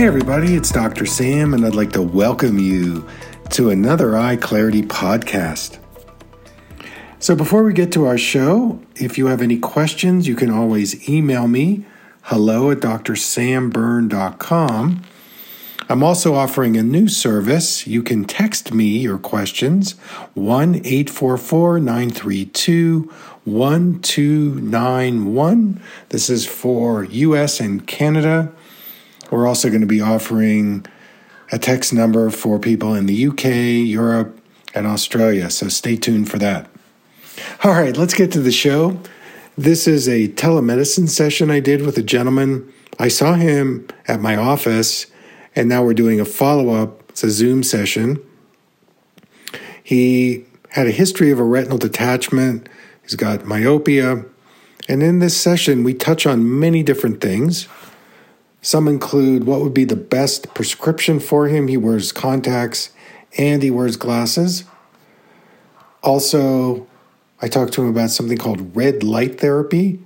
[0.00, 1.04] Hey, everybody, it's Dr.
[1.04, 3.06] Sam, and I'd like to welcome you
[3.50, 5.78] to another Eye Clarity podcast.
[7.18, 11.06] So, before we get to our show, if you have any questions, you can always
[11.06, 11.84] email me
[12.22, 15.02] hello at drsamberne.com.
[15.90, 17.86] I'm also offering a new service.
[17.86, 19.98] You can text me your questions
[20.32, 23.12] 1 844 932
[23.44, 25.82] 1291.
[26.08, 28.54] This is for US and Canada.
[29.30, 30.86] We're also going to be offering
[31.52, 33.44] a text number for people in the UK,
[33.88, 34.40] Europe,
[34.74, 35.50] and Australia.
[35.50, 36.68] So stay tuned for that.
[37.64, 39.00] All right, let's get to the show.
[39.56, 42.72] This is a telemedicine session I did with a gentleman.
[42.98, 45.06] I saw him at my office,
[45.54, 47.10] and now we're doing a follow up.
[47.10, 48.22] It's a Zoom session.
[49.82, 52.68] He had a history of a retinal detachment,
[53.02, 54.24] he's got myopia.
[54.88, 57.68] And in this session, we touch on many different things.
[58.62, 61.68] Some include what would be the best prescription for him.
[61.68, 62.90] He wears contacts
[63.36, 64.64] and he wears glasses.
[66.02, 66.86] Also,
[67.40, 70.00] I talked to him about something called red light therapy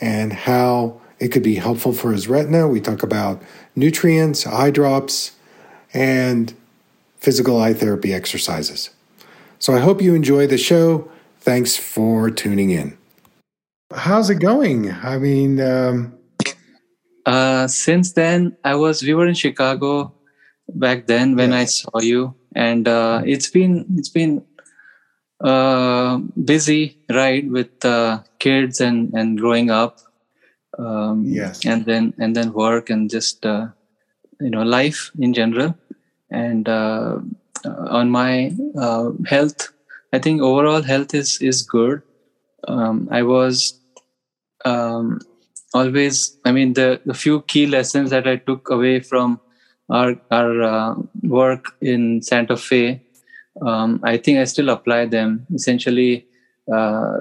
[0.00, 2.68] and how it could be helpful for his retina.
[2.68, 3.42] We talk about
[3.74, 5.32] nutrients, eye drops,
[5.94, 6.54] and
[7.16, 8.90] physical eye therapy exercises.
[9.58, 11.10] So I hope you enjoy the show.
[11.40, 12.96] Thanks for tuning in.
[13.94, 14.92] How's it going?
[14.92, 16.15] I mean, um,
[17.26, 20.14] uh, since then, I was we were in Chicago
[20.68, 21.52] back then when.
[21.52, 24.44] I saw you, and uh, it's been it's been
[25.40, 29.98] uh, busy, right, with uh, kids and and growing up.
[30.78, 33.68] Um, yes, and then and then work and just uh,
[34.40, 35.74] you know life in general,
[36.30, 37.18] and uh,
[37.64, 38.54] on my
[39.26, 39.72] health,
[40.12, 42.02] I think overall health is is good.
[42.68, 43.80] Um, I was
[44.64, 45.20] um,
[45.78, 49.40] always i mean the, the few key lessons that i took away from
[49.98, 50.94] our our uh,
[51.38, 52.82] work in santa fe
[53.62, 55.46] um, i think i still apply them.
[55.54, 56.26] Essentially
[56.76, 57.18] uh,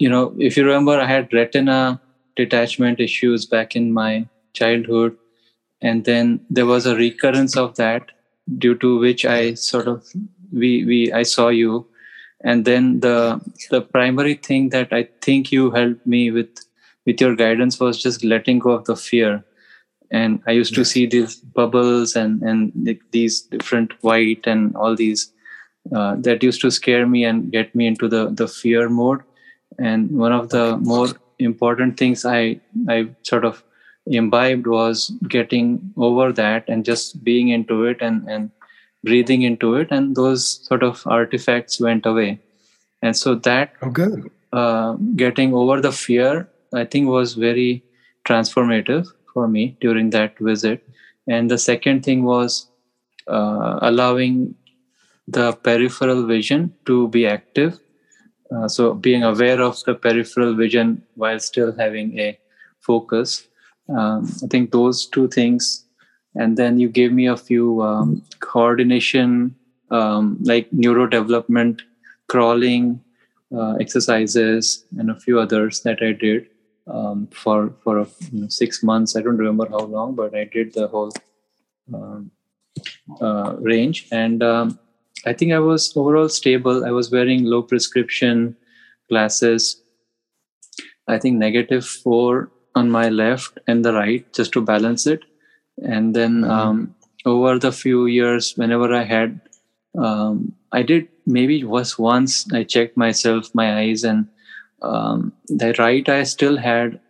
[0.00, 2.00] you know if you remember i had retina
[2.36, 5.16] detachment issues back in my childhood.
[5.82, 8.10] And then there was a recurrence of that
[8.64, 10.06] due to which i sort of
[10.52, 11.86] we we i saw you.
[12.44, 13.40] And then the
[13.70, 16.64] the primary thing that i think you helped me with
[17.08, 19.44] with your guidance was just letting go of the fear.
[20.10, 20.78] And i used yes.
[20.78, 25.24] to see these bubbles and and these different white and all these
[25.96, 29.24] uh, that used to scare me and get me into the the fear mode.
[29.88, 31.08] And one of the more
[31.48, 32.40] important things i
[32.96, 32.98] i
[33.32, 33.62] sort of
[34.20, 35.04] imbibed was
[35.36, 35.70] getting
[36.08, 38.50] over that and just being into it and and
[39.08, 39.96] breathing into it.
[39.98, 42.30] And those sort of artifacts went away.
[43.02, 43.92] And so that oh
[44.60, 44.92] uh,
[45.24, 47.84] getting over the fear I think was very
[48.24, 50.86] transformative for me during that visit.
[51.26, 52.68] And the second thing was
[53.26, 54.54] uh, allowing
[55.26, 57.78] the peripheral vision to be active.
[58.54, 62.38] Uh, so being aware of the peripheral vision while still having a
[62.80, 63.46] focus.
[63.88, 65.84] Um, I think those two things.
[66.34, 69.54] And then you gave me a few um, coordination,
[69.90, 71.80] um, like neurodevelopment,
[72.28, 73.02] crawling
[73.54, 76.48] uh, exercises, and a few others that I did
[76.90, 79.16] um, for for a, you know, six months.
[79.16, 81.12] I don't remember how long, but I did the whole
[81.92, 82.30] um,
[83.20, 84.78] uh, range, and um,
[85.26, 86.84] I think I was overall stable.
[86.84, 88.56] I was wearing low prescription
[89.08, 89.82] glasses.
[91.08, 95.24] I think negative four on my left and the right, just to balance it.
[95.82, 96.50] And then mm-hmm.
[96.50, 99.40] um, over the few years, whenever I had,
[99.96, 104.28] um, I did maybe was once I checked myself, my eyes, and
[104.82, 107.00] um, the right eye still had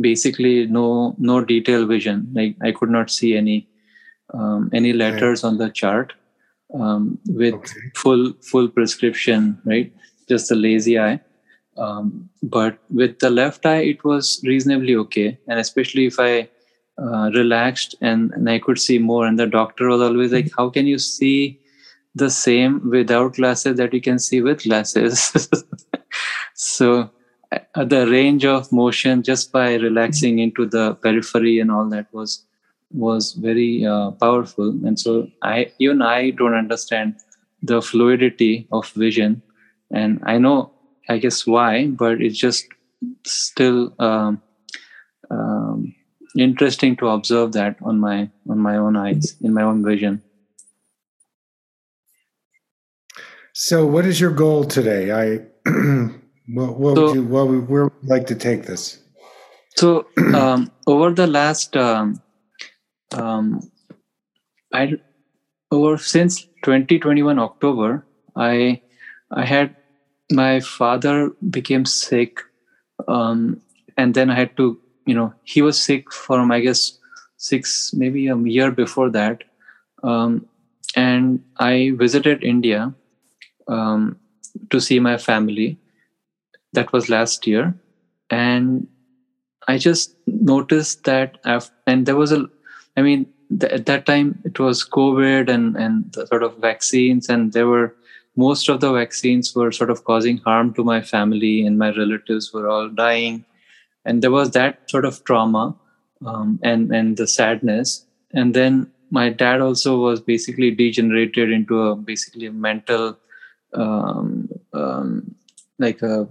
[0.00, 2.28] basically no no detail vision.
[2.32, 3.68] Like i could not see any
[4.34, 6.12] um, any letters on the chart
[6.74, 7.80] um, with okay.
[7.94, 9.92] full full prescription right?
[10.28, 11.20] Just a lazy eye.
[11.76, 15.38] Um, but with the left eye it was reasonably okay.
[15.48, 16.48] And especially if i
[16.98, 19.26] uh, relaxed and, and i could see more.
[19.26, 21.58] And the doctor was always like how can you see
[22.14, 25.50] the same without glasses that you can see with glasses.
[26.54, 27.10] so
[27.52, 32.44] uh, the range of motion just by relaxing into the periphery and all that was
[32.94, 34.68] was very uh, powerful.
[34.84, 37.16] And so i even i don't understand
[37.62, 39.42] the fluidity of vision.
[39.90, 40.72] And i know
[41.08, 42.66] i guess why but it's just
[43.26, 44.40] still um,
[45.30, 45.94] um,
[46.36, 50.22] interesting to observe that on my on my own eyes in my own vision.
[53.52, 55.12] So what is your goal today?
[55.12, 55.40] I
[56.48, 59.02] what, what so, would you what would, where would you like to take this
[59.76, 62.20] so um, over the last um,
[63.12, 63.70] um,
[64.72, 64.94] I
[65.70, 68.06] over since 2021 October,
[68.36, 68.80] I
[69.30, 69.76] I had
[70.30, 72.40] my father became sick,
[73.08, 73.60] um,
[73.96, 76.98] and then I had to you know he was sick from I guess
[77.36, 79.44] six maybe a year before that,
[80.02, 80.46] um,
[80.96, 82.94] and I visited India
[83.68, 84.18] um,
[84.70, 85.78] to see my family.
[86.72, 87.74] That was last year,
[88.30, 88.86] and
[89.68, 92.48] I just noticed that after, and there was a
[92.96, 93.26] I mean,
[93.60, 97.94] th- at that time it was COVID and and sort of vaccines, and there were
[98.36, 102.52] most of the vaccines were sort of causing harm to my family, and my relatives
[102.52, 103.44] were all dying,
[104.04, 105.74] and there was that sort of trauma
[106.26, 111.94] um, and and the sadness, and then my dad also was basically degenerated into a
[111.94, 113.18] basically a mental
[113.74, 115.34] um, um,
[115.78, 116.26] like a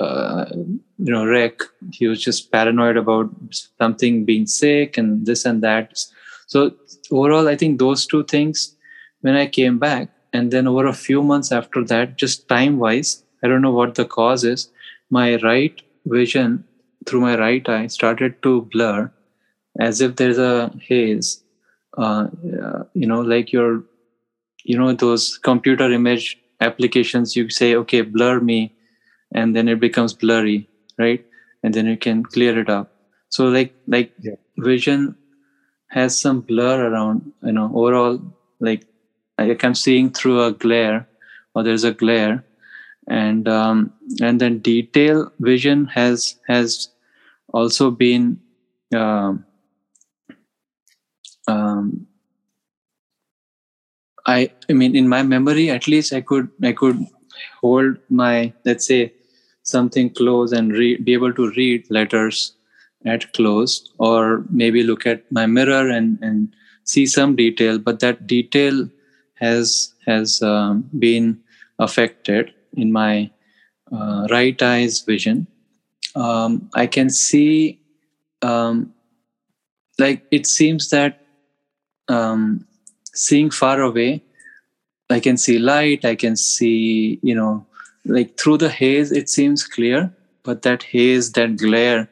[0.00, 1.60] uh, you know wreck.
[1.92, 3.30] He was just paranoid about
[3.78, 5.98] something being sick and this and that.
[6.46, 6.72] So
[7.10, 8.76] overall i think those two things
[9.20, 13.22] when i came back and then over a few months after that just time wise
[13.42, 14.70] i don't know what the cause is
[15.10, 16.64] my right vision
[17.06, 19.10] through my right eye started to blur
[19.80, 21.42] as if there's a haze.
[21.98, 22.26] Uh,
[22.64, 23.84] uh, you know like your
[24.64, 28.72] you know those computer image applications you say okay blur me
[29.34, 30.68] and then it becomes blurry
[30.98, 31.24] right?
[31.62, 32.92] And then you can clear it up.
[33.28, 34.34] So like like yeah.
[34.58, 35.16] vision
[35.88, 38.18] has some blur around you know overall
[38.60, 38.86] like
[39.38, 41.06] like i'm seeing through a glare
[41.54, 42.44] or there's a glare.
[43.08, 46.88] And um and then detail vision has has
[47.52, 48.40] also been
[48.94, 49.44] um,
[51.48, 52.06] um
[54.26, 57.04] i i mean in my memory at least i could i could
[57.60, 59.12] hold my let's say
[59.62, 62.54] something close and be able to read letters
[63.04, 66.52] at close or maybe look at my mirror and, and
[66.84, 68.88] see some detail but that detail
[69.34, 71.40] has has um, been
[71.78, 73.30] affected in my
[73.92, 75.46] uh, right eye's vision.
[76.14, 77.80] Um, i can see
[78.42, 78.92] um,
[79.98, 81.24] like it seems that
[82.08, 82.66] um,
[83.14, 84.22] seeing far away
[85.08, 87.66] i can see light i can see you know
[88.04, 90.12] like through the haze it seems clear
[90.42, 92.08] but that haze that glare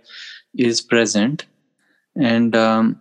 [0.56, 1.46] is present.
[2.16, 3.00] And um,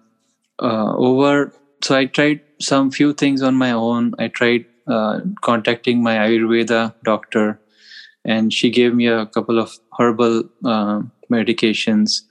[0.59, 4.13] uh, over so i tried some few things on my own.
[4.19, 7.59] I tried uh, contacting my ayurveda doctor
[8.25, 11.01] and she gave me a couple of herbal uh,
[11.31, 12.21] medications.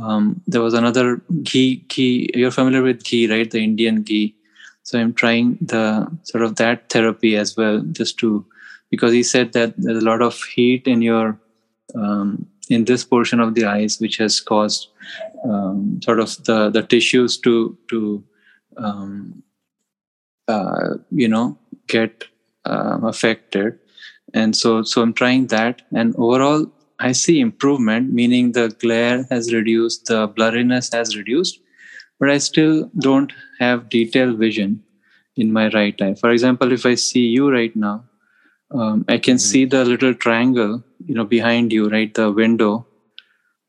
[0.00, 2.30] Um, there was another ghee ghee.
[2.34, 3.50] You're familiar with ghee right?
[3.50, 4.36] The indian ghee.
[4.84, 8.44] So i'm trying the sort of that therapy as well just to
[8.92, 11.40] because he said that there's a lot of heat in your
[11.94, 14.88] um, in this portion of the eyes which has caused
[15.44, 18.22] um, sort of the the tissues to to
[18.76, 19.42] um,
[20.46, 21.58] uh, you know
[21.88, 22.24] get
[22.66, 23.78] uh, affected.
[24.34, 25.82] And so so i'm trying that.
[25.92, 26.70] And overall
[27.08, 31.58] i see improvement meaning the glare has reduced the blurriness has reduced
[32.20, 34.80] but i still don't have detailed vision
[35.36, 36.14] in my right eye.
[36.20, 38.04] For example if i see you right now
[38.72, 39.38] um, I can mm-hmm.
[39.38, 42.12] see the little triangle, you know, behind you, right?
[42.12, 42.86] The window.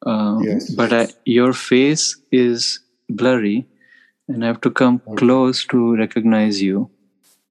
[0.06, 0.72] Um, yes.
[0.72, 2.80] But I, your face is
[3.10, 3.68] blurry,
[4.28, 5.16] and I have to come okay.
[5.18, 6.90] close to recognize you,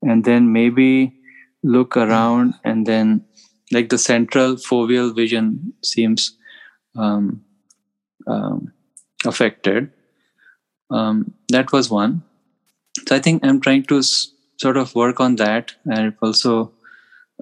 [0.03, 1.15] and then maybe
[1.63, 3.25] look around, and then
[3.71, 6.37] like the central foveal vision seems
[6.97, 7.45] um,
[8.27, 8.73] um,
[9.25, 9.91] affected.
[10.91, 12.23] Um, that was one.
[13.09, 16.73] So I think I'm trying to s- sort of work on that, and also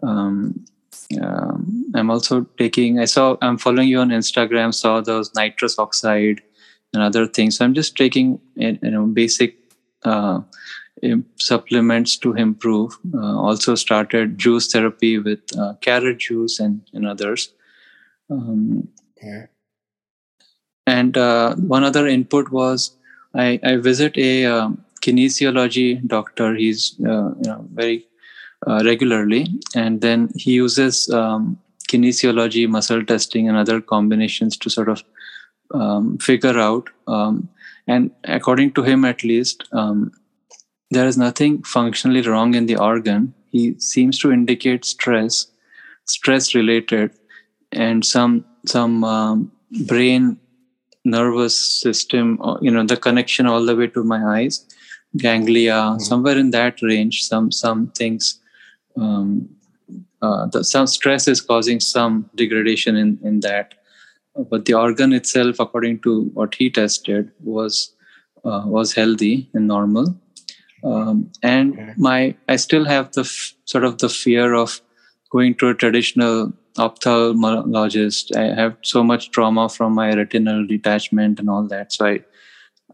[0.03, 0.65] um,
[1.95, 3.01] I'm also taking.
[3.01, 3.37] I saw.
[3.43, 4.73] I'm following you on Instagram.
[4.73, 6.41] Saw those nitrous oxide
[6.95, 7.57] and other things.
[7.57, 9.57] So I'm just taking you know basic
[10.05, 10.41] uh,
[11.37, 12.97] supplements to improve.
[13.15, 17.53] Uh, also started juice therapy with uh, carrot juice and, and others.
[18.31, 19.47] Um, okay.
[20.87, 22.97] And uh, one other input was
[23.35, 26.55] I, I visit a um, kinesiology doctor.
[26.55, 28.07] He's uh, you know very
[28.67, 34.89] uh, regularly, and then he uses um, kinesiology, muscle testing, and other combinations to sort
[34.89, 35.03] of
[35.75, 36.89] um, figure out.
[37.07, 37.49] Um,
[37.87, 40.13] and according to him, at least, um,
[40.91, 43.35] there is nothing functionally wrong in the organ.
[43.51, 45.47] He seems to indicate stress,
[46.05, 47.13] stress related,
[47.73, 49.53] and some some um,
[49.87, 50.39] brain
[51.05, 54.67] nervous system, uh, you know, the connection all the way to my eyes,
[55.17, 55.99] ganglia, mm-hmm.
[56.01, 57.25] somewhere in that range.
[57.25, 58.40] Some some things,
[58.97, 59.49] um,
[60.23, 63.75] uh, the, some stress is causing some degradation in in that,
[64.51, 67.95] but the organ itself, according to what he tested, was
[68.45, 70.15] uh, was healthy and normal.
[70.83, 71.93] Um, and okay.
[71.97, 74.81] my I still have the f- sort of the fear of
[75.31, 78.37] going to a traditional ophthalmologist.
[78.37, 81.93] I have so much trauma from my retinal detachment and all that.
[81.93, 82.21] So I,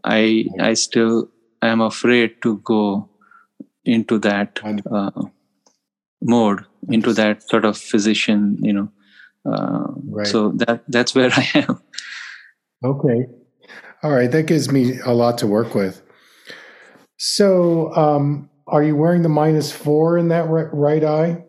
[0.03, 1.29] I, I still
[1.61, 3.09] am afraid to go
[3.85, 4.59] into that
[4.91, 5.11] uh,
[6.21, 8.91] mode, into that sort of physician, you know.
[9.45, 10.27] Uh, right.
[10.27, 11.81] So that that's where I am.
[12.83, 13.27] Okay.
[14.03, 14.29] All right.
[14.29, 16.01] That gives me a lot to work with.
[17.17, 21.43] So, um, are you wearing the minus four in that right, right eye?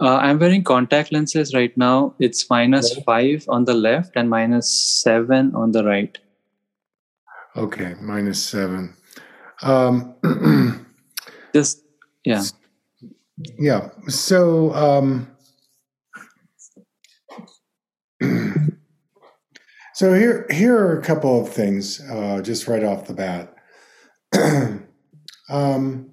[0.00, 2.14] Uh, I'm wearing contact lenses right now.
[2.18, 3.02] It's minus okay.
[3.06, 6.18] five on the left and minus seven on the right.
[7.56, 8.94] Okay, minus seven.
[9.62, 10.14] Um,
[11.54, 11.82] Just
[12.24, 12.42] yeah,
[13.58, 13.90] yeah.
[14.08, 15.28] So um,
[19.94, 23.54] so here here are a couple of things uh, just right off the bat.
[25.48, 26.10] um,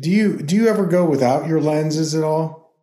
[0.00, 2.74] do you do you ever go without your lenses at all?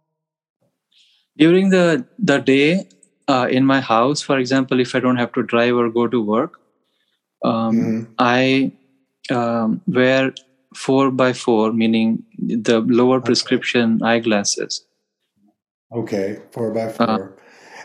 [1.37, 2.87] During the the day
[3.27, 6.21] uh, in my house, for example, if I don't have to drive or go to
[6.21, 6.59] work,
[7.43, 8.13] um, mm-hmm.
[8.19, 8.71] I
[9.31, 10.33] um, wear
[10.75, 13.25] four by four, meaning the lower okay.
[13.25, 14.85] prescription eyeglasses.
[15.91, 17.09] Okay, four by four.
[17.09, 17.27] Uh,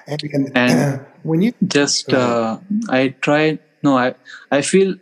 [0.06, 3.58] and, and, and when you just uh, I try.
[3.82, 4.14] No, I
[4.50, 4.96] I feel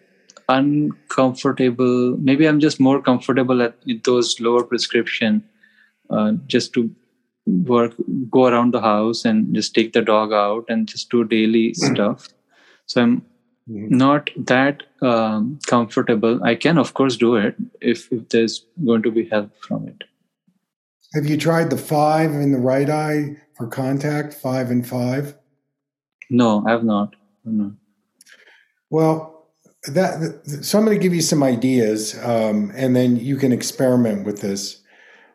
[0.48, 3.74] uncomfortable maybe i'm just more comfortable at
[4.04, 5.42] those lower prescription
[6.10, 6.88] uh, just to
[7.46, 7.94] work
[8.30, 11.94] go around the house and just take the dog out and just do daily mm-hmm.
[11.94, 12.28] stuff
[12.86, 13.22] so i'm.
[13.66, 16.42] Not that um, comfortable.
[16.44, 20.04] I can of course do it if, if there's going to be help from it.
[21.14, 25.36] Have you tried the five in the right eye for contact five and five?
[26.30, 27.14] No i have not.
[27.44, 27.72] No.
[28.90, 29.46] well
[29.86, 34.26] that so i'm going to give you some ideas um, and then you can experiment
[34.26, 34.82] with this.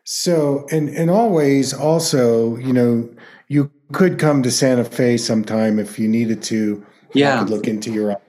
[0.04, 3.08] So and and always also you know
[3.48, 6.86] you could come to santa fe sometime if you needed to.
[7.14, 7.42] Yeah.
[7.42, 8.21] look into your eyes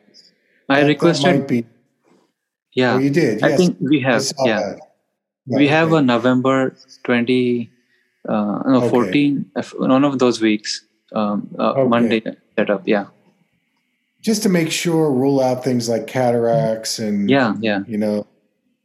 [0.73, 1.65] i requested that might be,
[2.73, 2.95] yeah.
[2.95, 3.41] Oh, you did?
[3.41, 3.51] Yes.
[3.51, 4.75] i think we have yeah.
[5.47, 5.97] we have okay.
[5.97, 7.69] a november 20
[8.29, 8.89] uh no okay.
[8.89, 11.87] 14 one of those weeks um uh, okay.
[11.87, 12.21] monday
[12.55, 13.07] setup yeah.
[14.21, 17.79] Just to make sure rule out things like cataracts and yeah yeah.
[17.87, 18.25] you know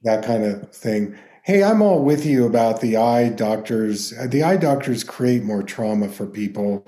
[0.03, 1.17] that kind of thing.
[1.45, 4.11] Hey i'm all with you about the eye doctors.
[4.11, 6.85] The eye doctors create more trauma for people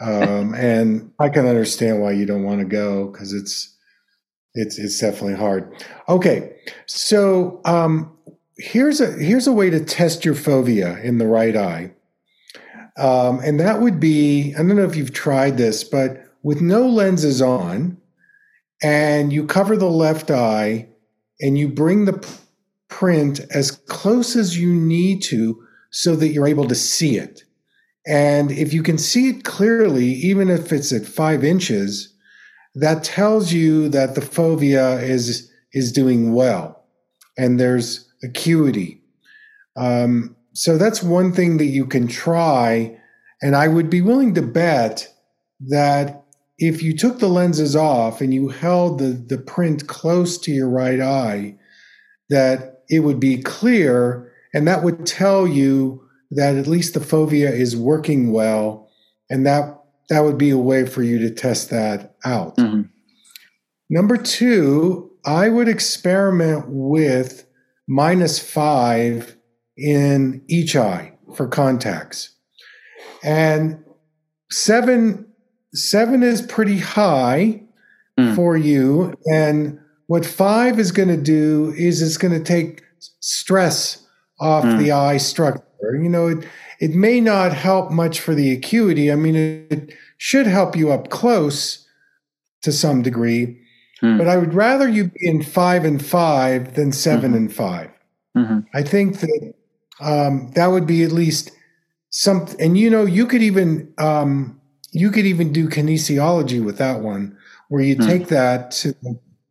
[0.00, 3.76] um, and i can understand why you don't want to go because it's
[4.58, 5.72] it's it's definitely hard
[6.08, 8.10] okay so um,
[8.58, 11.92] here's a here's a way to test your fovea in the right eye
[12.96, 16.88] um, and that would be i don't know if you've tried this but with no
[16.88, 17.96] lenses on,
[18.82, 20.88] and you cover the left eye
[21.40, 22.38] and you bring the
[22.88, 27.42] print as close as you need to so that you're able to see it.
[28.06, 32.14] And if you can see it clearly, even if it's at five inches,
[32.80, 36.84] that tells you that the fovea is, is doing well
[37.36, 39.02] and there's acuity.
[39.76, 42.96] Um, so that's one thing that you can try.
[43.42, 45.12] And I would be willing to bet
[45.68, 46.24] that
[46.58, 50.68] if you took the lenses off and you held the, the print close to your
[50.68, 51.56] right eye,
[52.30, 57.50] that it would be clear and that would tell you that at least the fovea
[57.50, 58.90] is working well
[59.30, 59.77] and that
[60.08, 62.56] that would be a way for you to test that out.
[62.56, 62.82] Mm-hmm.
[63.90, 67.46] Number two, I would experiment with
[67.86, 69.36] minus five
[69.76, 72.34] in each eye for contacts.
[73.22, 73.82] And
[74.50, 75.26] seven
[75.74, 77.62] seven is pretty high
[78.18, 78.34] mm.
[78.34, 79.14] for you.
[79.30, 82.82] And what five is going to do is it's going to take
[83.20, 84.06] stress
[84.40, 84.78] off mm.
[84.78, 85.62] the eye structure.
[85.82, 86.46] You know, it,
[86.80, 89.10] it may not help much for the acuity.
[89.10, 91.86] I mean, it should help you up close
[92.62, 93.60] to some degree,
[94.02, 94.18] mm.
[94.18, 97.36] but I would rather you be in five and five than 7 mm-hmm.
[97.36, 97.90] and five.
[98.36, 98.66] Mhm.
[98.74, 99.54] I think that
[100.00, 101.50] um, that would be at least
[102.10, 102.46] some.
[102.58, 104.60] And you know, you could even um,
[104.92, 107.36] you could even do kinesiology with that one,
[107.68, 108.06] where you Hmm.
[108.06, 108.94] take that to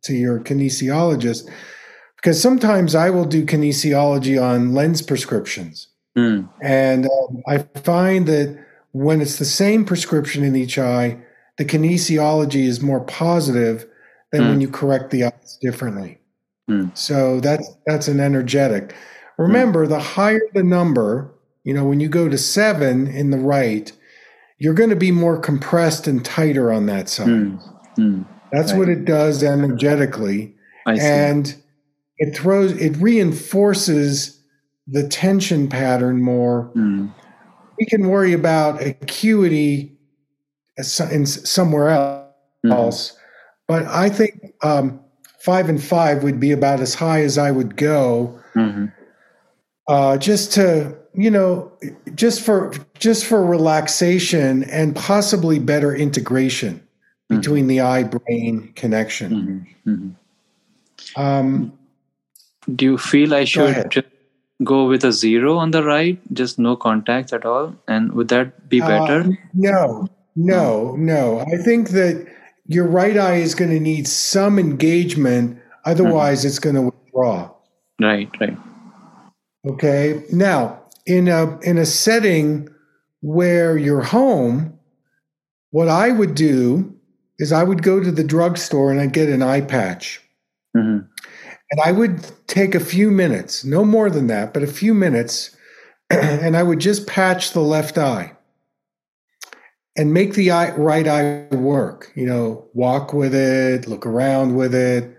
[0.04, 1.48] to your kinesiologist,
[2.16, 5.87] because sometimes I will do kinesiology on lens prescriptions.
[6.18, 6.48] Mm.
[6.62, 8.58] And um, I find that
[8.92, 11.18] when it's the same prescription in each eye,
[11.58, 13.86] the kinesiology is more positive
[14.32, 14.48] than Mm.
[14.48, 16.18] when you correct the eyes differently.
[16.70, 16.96] Mm.
[16.96, 18.94] So that's that's an energetic.
[19.38, 21.32] Remember, the higher the number,
[21.64, 23.92] you know, when you go to seven in the right,
[24.58, 27.28] you're going to be more compressed and tighter on that side.
[27.28, 27.60] Mm.
[27.98, 28.26] Mm.
[28.52, 30.54] That's what it does energetically
[30.86, 31.54] and
[32.16, 34.37] it throws it reinforces
[34.90, 37.12] the tension pattern more Mm.
[37.78, 39.92] we can worry about acuity
[41.10, 41.88] in somewhere
[42.64, 42.72] Mhm.
[42.72, 43.16] else
[43.66, 44.98] but i think um,
[45.40, 48.92] five and five would be about as high as i would go Mhm.
[49.88, 51.70] uh, just to you know
[52.14, 56.80] just for just for relaxation and possibly better integration
[57.30, 57.36] Mhm.
[57.36, 60.14] between the eye brain connection Mhm.
[61.16, 61.20] Mhm.
[61.22, 61.72] um,
[62.74, 64.06] Do you feel I should just
[64.64, 67.74] go with a zero on the right, just no contacts at all?
[67.86, 69.28] And would that be Uh, better?
[69.54, 71.40] No, no, no.
[71.40, 72.26] I think that
[72.66, 75.58] your right eye is going to need some engagement.
[75.84, 77.50] Otherwise, it's going to withdraw.
[78.00, 78.56] right, right.
[79.66, 80.22] Okay.
[80.32, 82.68] Now, in a in a setting
[83.22, 84.78] where you're home,
[85.70, 86.94] what I would do
[87.38, 90.20] is I would go to the drugstore and I'd get an eye patch.
[90.76, 91.06] Mhm.
[91.70, 95.54] And I would take a few minutes, no more than that, but a few minutes,
[96.10, 98.32] and I would just patch the left eye
[99.96, 102.10] and make the eye, right eye work.
[102.14, 105.14] You know, walk with it, look around with it.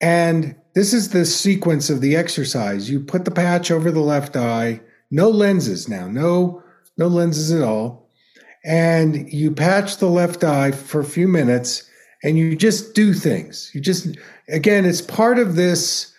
[0.00, 2.88] And this is the sequence of the exercise.
[2.88, 6.62] You put the patch over the left eye, no lenses now, no
[6.96, 8.08] no lenses at all.
[8.64, 11.89] And you patch the left eye for a few minutes
[12.22, 13.70] and you just do things.
[13.74, 14.16] You just
[14.48, 16.12] again, it's part of this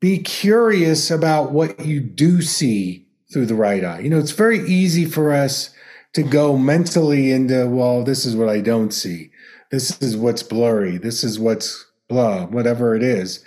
[0.00, 4.00] be curious about what you do see through the right eye.
[4.00, 5.70] You know, it's very easy for us
[6.12, 9.30] to go mentally into, well, this is what I don't see.
[9.70, 10.98] This is what's blurry.
[10.98, 13.44] This is what's blah, whatever it is.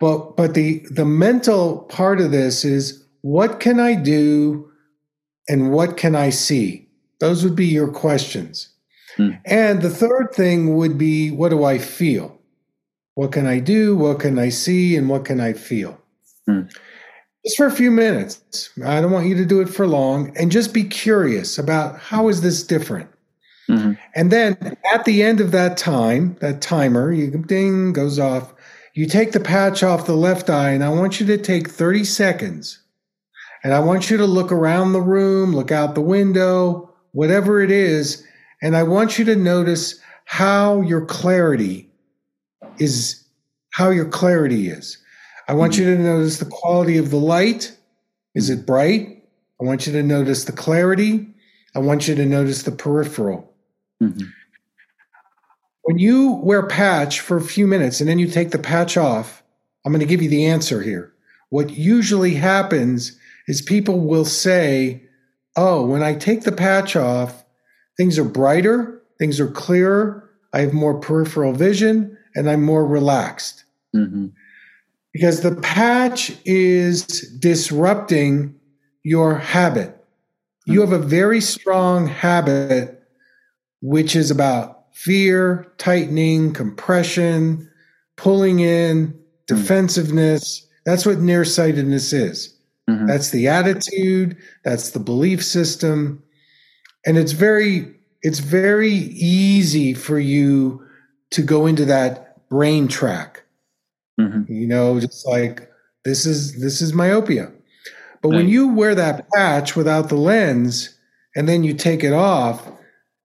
[0.00, 4.70] But but the the mental part of this is what can I do
[5.48, 6.88] and what can I see?
[7.20, 8.69] Those would be your questions.
[9.20, 9.32] Hmm.
[9.44, 12.38] And the third thing would be what do I feel?
[13.14, 13.94] What can I do?
[13.94, 14.96] What can I see?
[14.96, 16.00] And what can I feel?
[16.46, 16.62] Hmm.
[17.44, 18.70] Just for a few minutes.
[18.84, 20.34] I don't want you to do it for long.
[20.38, 23.10] And just be curious about how is this different?
[23.68, 23.98] Mhm.
[24.14, 24.56] And then
[24.92, 28.54] at the end of that time, that timer, you ding goes off.
[28.94, 32.04] You take the patch off the left eye, and I want you to take 30
[32.04, 32.78] seconds.
[33.62, 37.70] And I want you to look around the room, look out the window, whatever it
[37.70, 38.24] is.
[38.62, 41.90] And I want you to notice how your clarity
[42.78, 43.24] is,
[43.70, 44.98] how your clarity is.
[45.48, 47.76] I want you to notice the quality of the light.
[48.34, 49.24] Is it bright?
[49.60, 51.26] I want you to notice the clarity.
[51.74, 53.52] I want you to notice the peripheral.
[54.00, 54.28] Mhm.
[55.82, 59.42] When you wear patch for a few minutes and then you take the patch off,
[59.84, 61.12] I'm going to give you the answer here.
[61.48, 63.18] What usually happens
[63.48, 65.02] is people will say,
[65.56, 67.39] Oh, when I take the patch off,
[68.00, 73.64] things are brighter, things are clearer, I have more peripheral vision, and I'm more relaxed.
[73.94, 74.32] Mhm.
[75.12, 77.02] Because the patch is
[77.38, 78.54] disrupting
[79.02, 79.94] your habit.
[80.64, 83.02] You have a very strong habit,
[83.82, 87.68] which is about fear, tightening, compression,
[88.16, 89.12] pulling in,
[89.46, 90.66] defensiveness.
[90.86, 92.54] That's what nearsightedness is.
[92.88, 93.08] Mhm.
[93.08, 96.22] That's the attitude, that's the belief system.
[97.06, 100.84] And it's very it's very easy for you
[101.30, 103.42] to go into that brain track
[104.20, 104.46] Mhm.
[104.48, 105.70] you know just like
[106.04, 107.50] this is this is myopia
[108.20, 110.98] but when you wear that patch without the lens
[111.34, 112.70] and then you take it off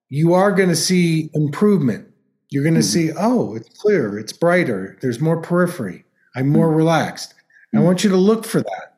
[0.09, 2.07] you are going to see improvement
[2.51, 2.83] you're going to Mhm.
[2.83, 7.33] see oh it's clear it's brighter there's more periphery i'm more relaxed
[7.73, 7.83] i Mhm.
[7.83, 8.93] want you to look for that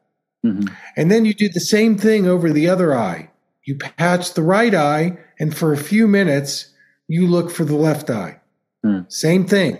[0.45, 0.69] Mhm.
[0.97, 3.29] and then you do the same thing over the other eye
[3.67, 6.73] you patch the right eye and for a few minutes
[7.07, 8.39] you look for the left eye
[8.83, 9.01] Hmm.
[9.09, 9.77] same thing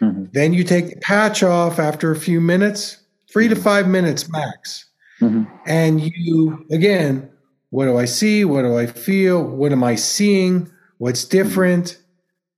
[0.00, 0.32] Mhm.
[0.32, 2.98] then you take the patch off after a few minutes,
[3.32, 4.84] three to five minutes max.
[5.20, 5.48] Mhm.
[5.66, 7.28] And you, again,
[7.70, 8.44] what do I see?
[8.44, 9.42] What do I feel?
[9.42, 10.70] What am I seeing?
[10.98, 11.98] What's different?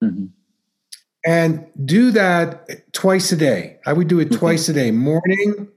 [0.04, 0.28] Mhm.
[1.24, 3.78] And do that twice a day.
[3.86, 4.36] I would do it Okay.
[4.36, 5.68] twice a day, morning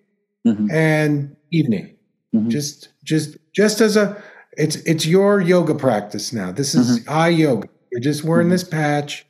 [0.46, 0.70] mm-hmm.
[0.70, 1.96] and evening.
[2.36, 2.50] Mm-hmm.
[2.50, 4.22] Just just just as a
[4.58, 6.52] it's it's your yoga practice now.
[6.52, 7.14] This is mm-hmm.
[7.14, 7.70] eye yoga.
[7.92, 9.26] You're just wearing this patch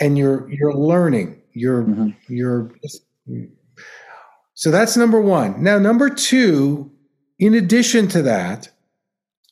[0.00, 1.42] and you're you're learning.
[1.52, 2.70] You're you're
[4.54, 5.62] so that's number 1.
[5.62, 6.90] Now number 2,
[7.38, 8.70] in addition to that,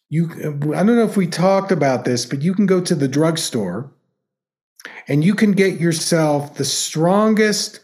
[0.08, 3.08] you I don't know if we talked about this, but you can go to the
[3.08, 3.92] drugstore
[5.08, 7.80] and you can get yourself the strongest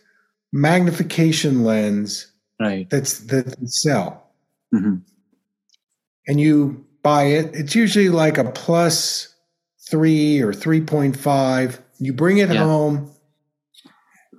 [0.53, 2.89] magnification lens right.
[2.91, 4.31] that's that sell.
[4.75, 4.97] Mm-hmm.
[6.29, 7.51] And you buy it.
[7.55, 9.35] It's usually like a plus
[9.91, 11.79] three or 3.5.
[11.99, 12.65] You bring it yeah.
[12.65, 13.13] home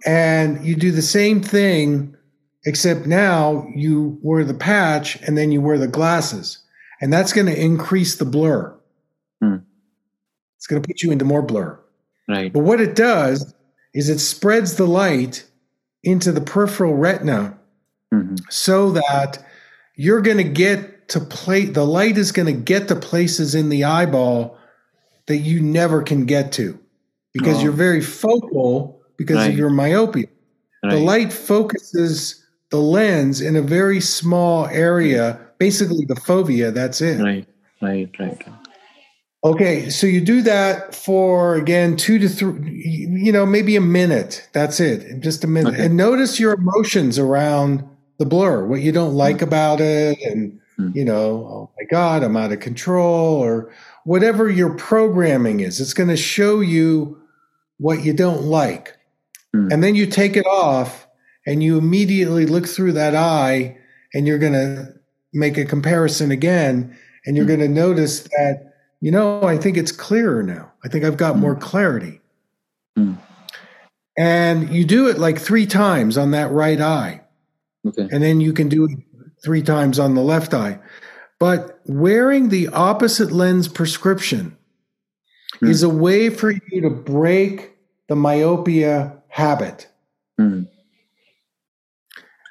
[0.05, 2.15] and you do the same thing,
[2.65, 6.59] except now you wear the patch and then you wear the glasses.
[7.01, 8.73] And that's going to increase the blur.
[9.41, 9.57] Hmm.
[10.57, 11.79] It's going to put you into more blur.
[12.27, 12.51] Right.
[12.51, 13.53] But what it does
[13.93, 15.45] is it spreads the light
[16.03, 17.57] into the peripheral retina
[18.13, 18.35] mm-hmm.
[18.49, 19.45] so that
[19.95, 23.69] you're going to get to play the light is going to get to places in
[23.69, 24.57] the eyeball
[25.27, 26.77] that you never can get to
[27.33, 27.61] because oh.
[27.61, 29.51] you're very focal because right.
[29.51, 30.27] of your myopia.
[30.83, 30.91] Right.
[30.91, 37.21] The light focuses the lens in a very small area, basically the fovea, that's it.
[37.21, 37.47] Right,
[37.81, 38.47] right, right.
[39.45, 44.47] Okay, so you do that for again two to three, you know, maybe a minute.
[44.53, 45.73] That's it, just a minute.
[45.73, 45.85] Okay.
[45.85, 47.83] And notice your emotions around
[48.19, 49.45] the blur, what you don't like mm-hmm.
[49.45, 50.97] about it, and mm-hmm.
[50.97, 53.73] you know, oh my God, I'm out of control, or
[54.05, 55.79] whatever your programming is.
[55.79, 57.21] It's going to show you
[57.77, 58.97] what you don't like.
[59.55, 59.71] Mm-hmm.
[59.71, 61.07] And then you take it off
[61.45, 63.77] and you immediately look through that eye
[64.13, 64.93] and you're going to
[65.33, 67.49] make a comparison again and you're mm.
[67.49, 70.71] going to notice that you know, I think it's clearer now.
[70.85, 71.39] I think I've got mm.
[71.39, 72.21] more clarity.
[72.97, 73.17] Mm.
[74.17, 77.19] And you do it like three times on that right eye.
[77.85, 78.07] Okay.
[78.09, 78.91] And then you can do it
[79.43, 80.79] three times on the left eye.
[81.39, 84.57] But wearing the opposite lens prescription
[85.61, 85.69] mm.
[85.69, 87.75] is a way for you to break
[88.07, 89.87] the myopia habit.
[90.39, 90.67] Mm.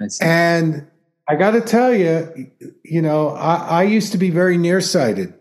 [0.01, 0.87] I and
[1.29, 2.51] I got to tell you,
[2.85, 5.33] you know, I, I used to be very nearsighted.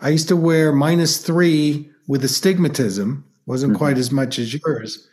[0.00, 3.78] I used to wear minus three with astigmatism, wasn't mm-hmm.
[3.78, 5.08] quite as much as yours.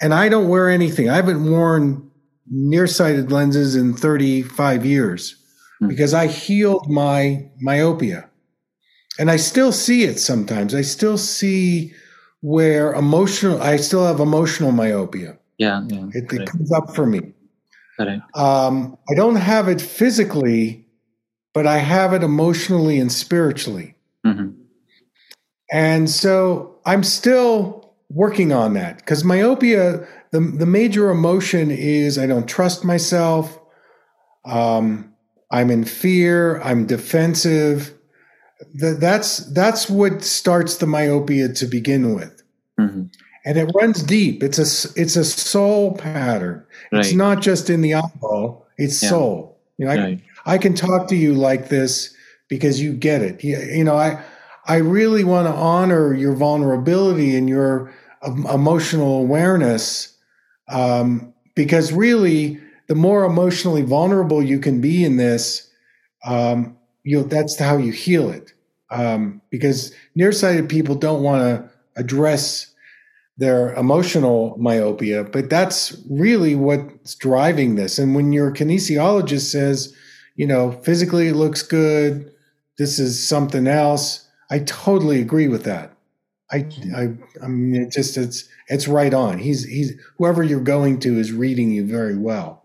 [0.00, 1.08] And I don't wear anything.
[1.08, 2.09] I haven't worn
[2.50, 5.88] nearsighted lenses in 35 years mm-hmm.
[5.88, 8.28] because I healed my myopia.
[9.18, 10.74] And I still see it sometimes.
[10.74, 11.92] I still see
[12.40, 15.38] where emotional, I still have emotional myopia.
[15.58, 15.82] Yeah.
[15.88, 17.32] yeah it, it comes up for me.
[18.34, 20.86] Um, I don't have it physically,
[21.52, 23.94] but I have it emotionally and spiritually.
[24.26, 24.50] Mm-hmm.
[25.70, 32.26] And so I'm still working on that because myopia, the, the major emotion is I
[32.26, 33.58] don't trust myself.
[34.44, 35.14] Um,
[35.50, 36.60] I'm in fear.
[36.60, 37.92] I'm defensive.
[38.74, 42.42] that's that's what starts the myopia to begin with,
[42.78, 43.04] mm-hmm.
[43.44, 44.42] and it runs deep.
[44.42, 46.64] It's a it's a soul pattern.
[46.92, 47.00] Right.
[47.04, 48.66] It's not just in the eyeball.
[48.76, 49.08] It's yeah.
[49.08, 49.60] soul.
[49.78, 50.20] You know, right.
[50.46, 52.14] I, I can talk to you like this
[52.48, 53.42] because you get it.
[53.42, 54.22] You, you know, I
[54.66, 60.10] I really want to honor your vulnerability and your emotional awareness
[60.70, 65.70] um, because really, the more emotionally vulnerable you can be in this,
[66.24, 68.52] um, you that's how you heal it.
[68.90, 72.74] Um, because nearsighted people don't want to address
[73.36, 77.98] their emotional myopia, but that's really what's driving this.
[77.98, 79.94] And when your kinesiologist says,
[80.36, 82.32] you know, physically it looks good,
[82.76, 84.28] this is something else.
[84.50, 85.92] I totally agree with that.
[86.52, 87.08] I, I,
[87.42, 89.38] I mean, it just it's it's right on.
[89.38, 92.64] He's he's whoever you're going to is reading you very well.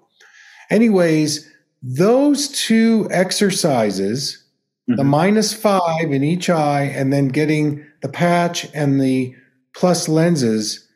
[0.69, 4.43] Anyways, those two exercises,
[4.89, 4.97] mm-hmm.
[4.97, 9.35] the minus five in each eye, and then getting the patch and the
[9.75, 10.87] plus lenses,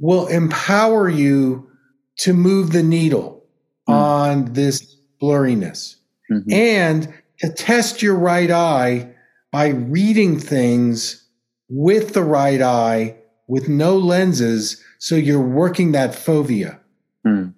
[0.00, 1.70] will empower you
[2.16, 3.44] to move the needle
[3.88, 3.92] mm-hmm.
[3.92, 5.96] on this blurriness.
[6.32, 6.52] Mm-hmm.
[6.52, 9.14] And to test your right eye
[9.52, 11.22] by reading things
[11.68, 13.16] with the right eye
[13.48, 16.78] with no lenses so you're working that fovea.
[17.24, 17.48] Hmm.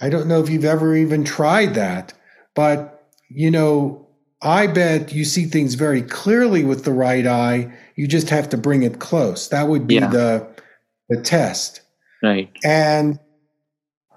[0.00, 2.12] I don't know if you've ever even tried that,
[2.54, 4.06] but you know,
[4.40, 7.72] I bet you see things very clearly with the right eye.
[7.96, 9.48] You just have to bring it close.
[9.48, 10.08] That would be yeah.
[10.08, 10.48] the
[11.08, 11.80] the test.
[12.22, 12.50] Right.
[12.64, 13.18] And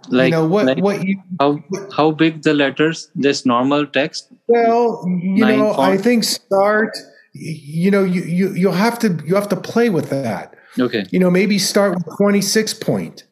[0.10, 1.64] like you know what like what you how
[1.96, 5.94] how big the letters this normal text well you know font?
[5.94, 6.98] i think start
[7.34, 11.20] you know you, you you'll have to you have to play with that okay you
[11.20, 13.24] know maybe start with 26 point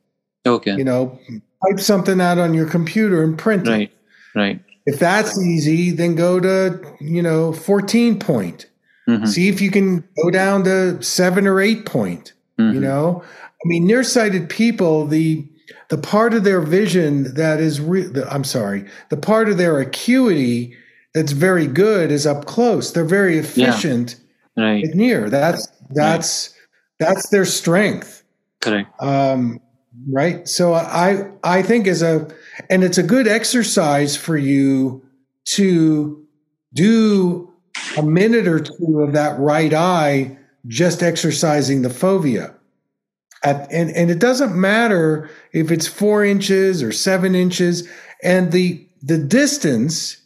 [0.45, 1.19] okay you know
[1.67, 3.71] type something out on your computer and print it.
[3.71, 3.91] Right.
[4.33, 4.61] Right.
[4.85, 8.65] If that's easy, then go to, you know, 14 point.
[9.09, 9.27] Mhm.
[9.27, 12.31] See if you can go down to seven or eight point.
[12.57, 12.81] You Mhm.
[12.81, 15.45] know, I mean, nearsighted people, the
[15.89, 19.79] the part of their vision that is, re- the, I'm sorry, the part of their
[19.79, 20.75] acuity
[21.19, 22.91] that's very good is up close.
[22.93, 24.15] They're very efficient
[24.57, 24.85] Right.
[24.95, 25.29] near.
[25.29, 26.53] That's that's
[26.99, 28.23] that's their strength.
[28.61, 28.89] Correct.
[29.01, 29.59] um,
[30.11, 32.27] right so i i think as a
[32.69, 35.01] and it's a good exercise for you
[35.45, 36.25] to
[36.73, 37.51] do
[37.97, 42.53] a minute or two of that right eye just exercising the fovea
[43.43, 47.87] At, and and it doesn't matter if it's four inches or seven inches
[48.23, 50.18] and the the distance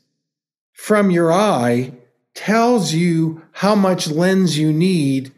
[0.73, 1.93] from your eye
[2.36, 5.31] tells you how much lens you need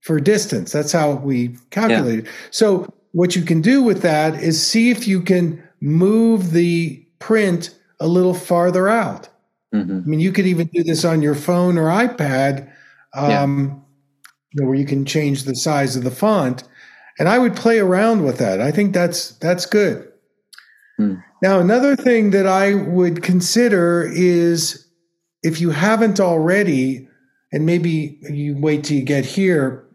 [0.00, 0.72] for distance.
[0.72, 2.26] That's how we calculate it.
[2.50, 7.74] So what you can do with that is see if you can move the print
[8.00, 9.28] a little farther out.
[9.72, 12.70] hmm I mean, you could even do this on your phone or iPad,
[13.14, 13.82] um,
[14.56, 16.64] know, where you can change the size of the font.
[17.18, 18.60] And I would play around with that.
[18.60, 20.08] I think that's that's good.
[20.96, 21.16] Hmm.
[21.42, 24.86] Now, another thing that I would consider is
[25.42, 27.08] if you haven't already,
[27.52, 29.86] and maybe you wait till you get here,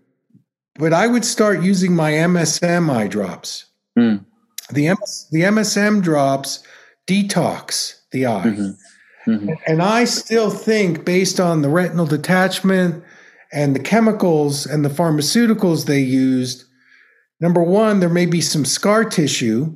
[0.76, 3.66] but I would start using my MSM eye drops.
[3.98, 4.18] Hmm.
[4.72, 6.64] The MS, the MSM drops
[7.08, 8.50] detox the eye.
[8.50, 8.70] hmm
[9.26, 13.04] hmm And I still think, based on the retinal detachment
[13.54, 16.66] and the chemicals and the pharmaceuticals they used,
[17.40, 19.76] number one, there may be some scar tissue.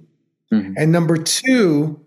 [0.52, 2.00] Hmm And number two,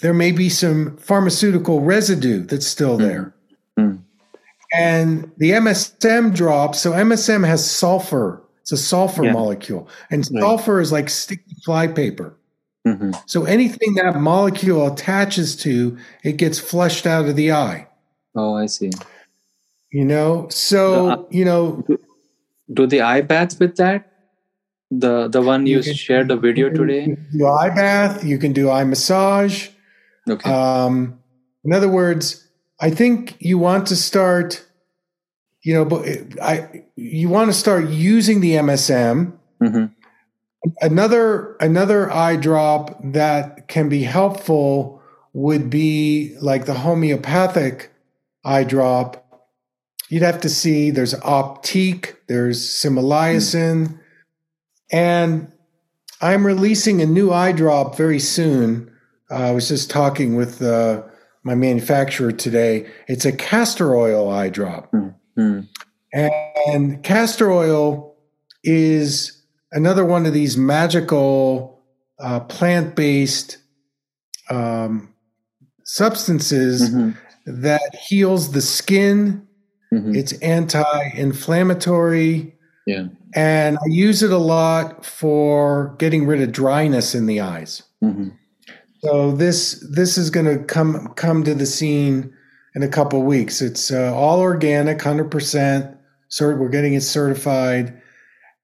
[0.00, 3.34] there may be some pharmaceutical residue that's still there.
[3.78, 3.96] Hmm.
[4.72, 8.42] And the MSM drops, so MSM has sulfur.
[8.60, 9.32] It's a sulfur Yeah.
[9.32, 9.88] molecule.
[10.10, 10.40] And Right.
[10.42, 12.34] sulfur is like sticky flypaper.
[12.86, 17.86] hmm So anything that molecule attaches to, it gets flushed out of the eye.
[18.34, 18.90] Oh, I see.
[19.92, 21.84] You know, so Uh, you know,
[22.72, 24.09] Do the eye bath with that?
[24.90, 27.16] The the one you, can- shared the video you can today.
[27.36, 29.68] do eye bath, you can do eye massage.
[30.28, 30.50] Okay.
[30.50, 31.20] Um,
[31.64, 32.48] in other words,
[32.80, 34.66] I think you want to start.
[35.62, 36.06] You know, but
[36.42, 39.32] I you want to start using the MSM.
[39.60, 39.84] hmm
[40.82, 45.00] Another another eye drop that can be helpful
[45.32, 47.90] would be like the homeopathic
[48.44, 49.26] eye drop.
[50.10, 53.98] You'd have to see there's Optique, there's Similasan,
[54.92, 55.50] and
[56.20, 58.90] I'm releasing a new eye drop very soon.
[59.30, 61.02] Uh, I was just talking with uh,
[61.44, 62.88] my manufacturer today.
[63.08, 64.92] It's a castor oil eye drop.
[65.36, 65.60] Hmm.
[66.12, 68.16] And castor oil
[68.64, 71.80] is another one of these magical
[72.18, 73.58] uh, plant based
[74.50, 75.14] um,
[75.84, 77.10] substances hmm
[77.46, 79.46] that heals the skin.
[79.90, 82.54] hmm It's anti inflammatory.
[82.86, 83.06] Yeah.
[83.34, 87.82] And I use it a lot for getting rid of dryness in the eyes.
[88.00, 88.30] hmm
[89.02, 92.32] So this this is going to come come to the scene
[92.74, 93.62] in a couple weeks.
[93.62, 95.96] It's uh, all organic, hundred percent.
[96.28, 98.00] So we're getting it certified,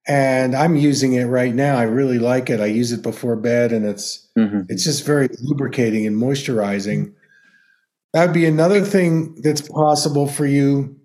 [0.06, 1.76] and I'm using it right now.
[1.76, 2.60] I really like it.
[2.60, 7.12] I use it before bed, and it's hmm it's just very lubricating and moisturizing.
[8.12, 10.96] That would be another thing that's possible for you.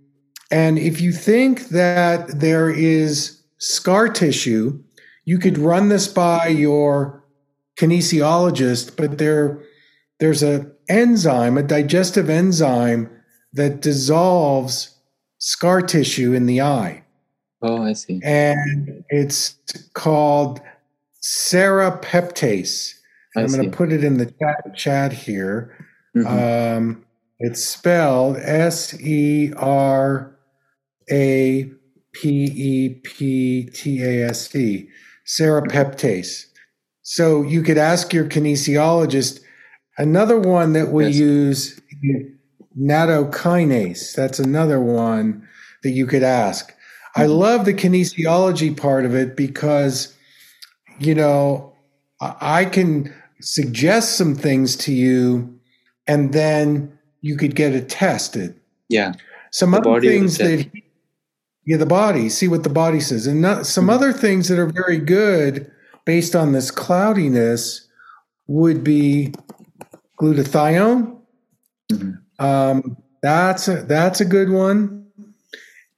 [0.51, 4.83] And if you think that there is scar tissue,
[5.23, 7.23] you could run this by your
[7.77, 9.63] kinesiologist, but there,
[10.19, 13.09] there's a enzyme, a digestive enzyme
[13.53, 14.97] that dissolves
[15.37, 17.03] scar tissue in the eye.
[17.61, 18.19] Oh, I see.
[18.23, 19.55] And it's
[19.93, 20.59] called
[21.21, 22.95] serapeptase.
[23.35, 25.73] I I'm going to put it in the chat, chat here.
[26.15, 26.77] Mhm.
[26.77, 27.05] Um,
[27.39, 30.35] it's spelled S E R
[31.11, 31.71] A
[32.13, 34.89] P E P T A S E,
[35.25, 36.45] serapeptase.
[37.03, 39.39] So you could ask your kinesiologist.
[39.97, 41.15] Another one that we Yes.
[41.17, 41.81] use,
[42.79, 44.13] nattokinase.
[44.15, 45.47] That's another one
[45.83, 46.73] that you could ask.
[47.15, 47.37] I Mhm.
[47.37, 50.13] love the kinesiology part of it because,
[50.99, 51.73] you know,
[52.21, 55.53] I can suggest some things to you
[56.07, 58.55] and then you could get it tested.
[58.89, 59.13] yeah.
[59.53, 60.65] Some The other things that,
[61.65, 63.27] yeah, the body, see what the body says.
[63.27, 63.93] And not, some Mhm.
[63.93, 65.69] other things that are very good
[66.05, 67.87] based on this cloudiness
[68.47, 69.33] would be
[70.19, 71.17] glutathione.
[71.91, 72.17] Mhm.
[72.39, 75.05] Um, that's a, that's a good one.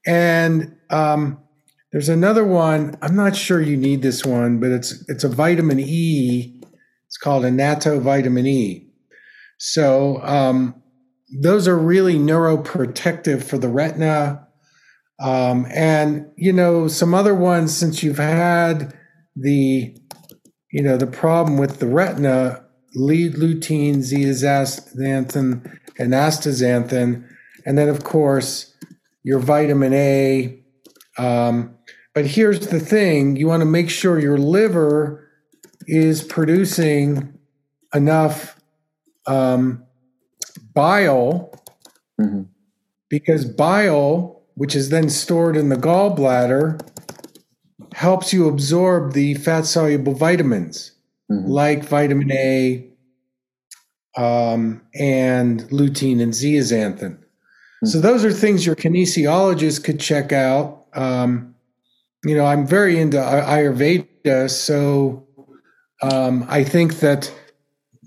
[0.05, 1.37] And um,
[1.91, 2.97] there's another one.
[3.01, 6.59] I'm not sure you need this one, but it's it's a vitamin E.
[7.07, 8.87] It's called annatto vitamin E.
[9.59, 10.75] So um,
[11.41, 14.45] those are really neuroprotective for the retina.
[15.19, 18.93] Um, and you know some other ones since you've had
[19.35, 19.95] the
[20.71, 27.27] you know the problem with the retina, lead lutein, zeaxanthin, and astaxanthin,
[27.65, 28.73] and then of course
[29.23, 30.59] your vitamin A.
[31.17, 31.75] Um,
[32.13, 35.29] but here's the thing: you want to make sure your liver
[35.87, 37.37] is producing
[37.93, 38.59] enough
[39.27, 39.83] um,
[40.73, 41.51] bile
[42.19, 42.47] Mhm.
[43.09, 46.79] because bile, which is then stored in the gallbladder,
[47.93, 50.91] helps you absorb the fat soluble vitamins
[51.31, 51.47] Mhm.
[51.47, 52.87] like vitamin A
[54.15, 57.17] um, and lutein and zeaxanthin.
[57.83, 60.85] So those are things your kinesiologist could check out.
[60.93, 61.55] Um,
[62.23, 65.27] you know, I'm very into Ayurveda, so
[66.01, 67.31] um, I think that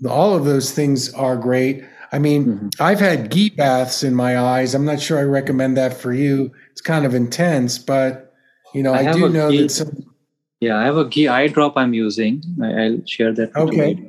[0.09, 1.83] all of those things are great.
[2.11, 2.73] I mean, Mhm.
[2.79, 4.73] I've had ghee baths in my eyes.
[4.75, 6.51] I'm not sure I recommend that for you.
[6.71, 8.33] It's kind of intense, but
[8.73, 9.91] you know, I I, do know ghee- that some
[10.59, 12.41] Yeah, I have a ghee eye drop I'm using.
[12.61, 13.49] I, I'll share that.
[13.53, 13.77] with you Okay.
[13.95, 14.03] later.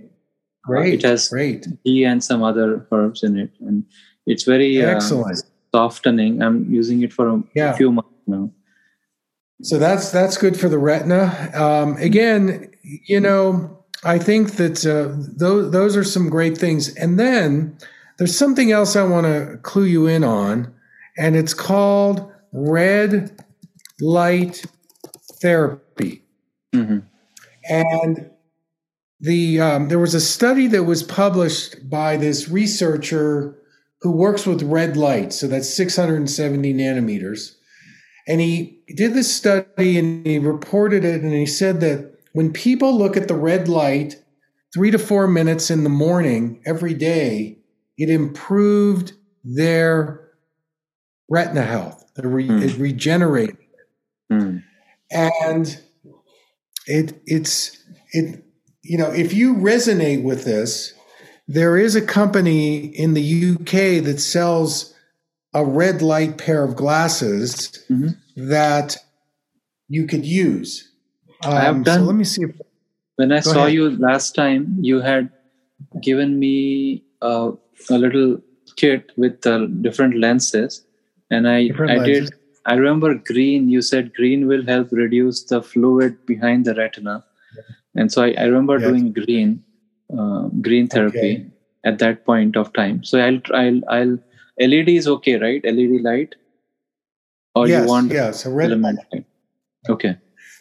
[0.65, 3.85] great, it has- great, Ghee and some other herbs in it, and
[4.27, 5.43] it's very uh, excellent.
[5.75, 6.43] softening.
[6.43, 7.73] I'm using it for a Yeah.
[7.73, 8.51] few months now.
[9.63, 11.51] So that's that's good for the retina.
[11.55, 12.69] Um, again,
[13.07, 16.95] you know, I think that uh, those those are some great things.
[16.97, 17.77] And then
[18.19, 20.73] there's something else I want to clue you in on,
[21.17, 23.45] and it's called red
[24.01, 24.65] light
[25.41, 26.25] therapy.
[26.75, 27.03] Mhm.
[27.69, 28.31] And
[29.21, 33.57] the um, there was a study that was published by this researcher
[34.01, 37.57] who works with red light, so that's 670 nanometers.
[38.29, 42.97] And he did this study and he reported it, and he said that when people
[42.97, 44.15] look at the red light
[44.73, 47.59] three to four minutes in the morning every day,
[47.97, 50.21] it improved their
[51.29, 52.05] retina health.
[52.17, 52.63] It, re- Hmm.
[52.63, 53.57] it regenerated
[54.31, 54.63] Mm.
[55.11, 55.81] and
[56.87, 57.77] it it's
[58.13, 58.45] it
[58.83, 60.93] you know if you resonate with this
[61.49, 64.95] there is a company in the UK that sells
[65.55, 68.17] a red light pair of glasses Mhm.
[68.37, 68.97] that
[69.89, 70.85] you could use
[71.45, 72.51] Um, I have so done- let me see if
[73.17, 73.75] When I saw ahead.
[73.75, 75.31] you last time, you had
[76.03, 77.51] given me uh,
[77.91, 78.41] a little
[78.77, 80.85] kit with uh, different lenses,
[81.31, 82.31] and I different I lenses.
[82.31, 82.39] did.
[82.67, 83.69] I remember green.
[83.69, 87.25] You said green will help reduce the fluid behind the retina,
[87.95, 88.89] and so I, I remember Yes.
[88.91, 89.63] doing green,
[90.17, 91.47] uh, green therapy Okay.
[91.85, 93.03] at that point of time.
[93.05, 94.19] So I'll I'll I'll
[94.59, 95.61] LED is okay, right?
[95.65, 96.35] LED light,
[97.55, 99.25] or yes, you want yes, a red filament light?
[99.89, 100.17] Okay.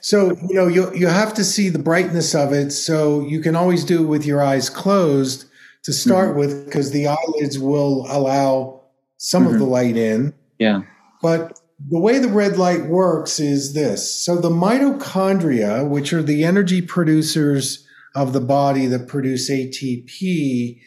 [0.08, 2.72] So you know you you have to see the brightness of it.
[2.72, 5.50] So you can always do it with your eyes closed
[5.84, 6.40] to start Mm-hmm.
[6.40, 8.84] with, because the eyelids will allow
[9.18, 10.34] some of the light in.
[10.60, 10.84] Yeah.
[11.22, 14.10] But the way the red light works is this.
[14.10, 20.80] So the mitochondria, which are the energy producers of the body that produce ATP,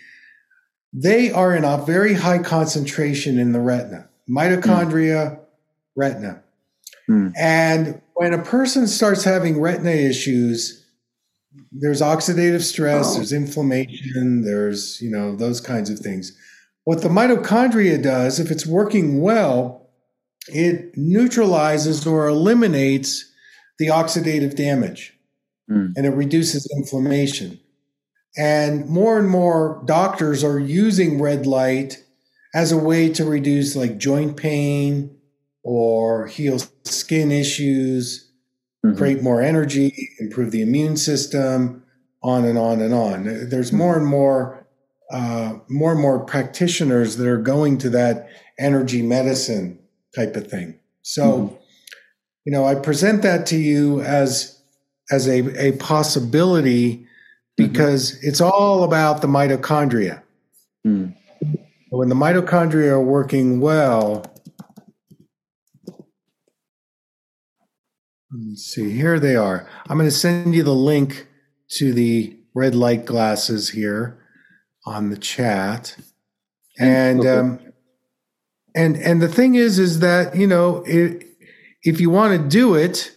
[0.94, 4.09] they are in a very high concentration in the retina.
[4.30, 5.40] Mitochondria,
[5.94, 6.42] retina.
[7.11, 7.31] Hmm.
[7.37, 10.87] And when a person starts having retina issues,
[11.73, 16.33] there's oxidative stress, there's inflammation, there's, you know, those kinds of things.
[16.85, 19.90] What the mitochondria does, if it's working well,
[20.46, 23.29] it neutralizes or eliminates
[23.81, 25.12] the oxidative damage
[25.68, 25.87] Hmm.
[25.96, 27.59] and it reduces inflammation.
[28.37, 32.05] And more and more doctors are using red light
[32.55, 35.16] as a way to reduce like joint pain
[35.62, 38.31] or heal skin issues,
[38.85, 38.96] Mhm.
[38.96, 41.83] create more energy, improve the immune system,
[42.23, 43.49] on and on and on.
[43.49, 44.66] There's more and more,
[45.11, 49.78] uh, more and more practitioners that are going to that energy medicine
[50.14, 50.74] type of thing.
[51.03, 51.59] So, Mhm.
[52.45, 54.57] you know, I present that to you as
[55.12, 57.05] as a, a possibility
[57.57, 60.22] because it's all about the mitochondria.
[60.84, 61.07] Hmm.
[61.91, 64.24] When the mitochondria are working well,
[68.33, 69.68] let's see, here they are.
[69.89, 71.26] I'm going to send you the link
[71.72, 74.18] to the red light glasses here
[74.87, 75.97] on the chat.
[76.78, 77.31] And Okay.
[77.31, 77.59] um,
[78.74, 81.26] and and the thing is, is that you know, it,
[81.83, 83.14] if you want to do it,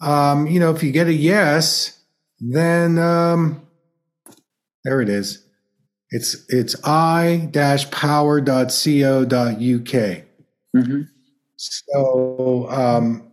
[0.00, 1.98] um, you know, if you get a yes,
[2.40, 3.62] then um,
[4.84, 5.44] there it is.
[6.10, 10.22] It's it's i dash power dot co dot uk.
[11.56, 13.23] So um,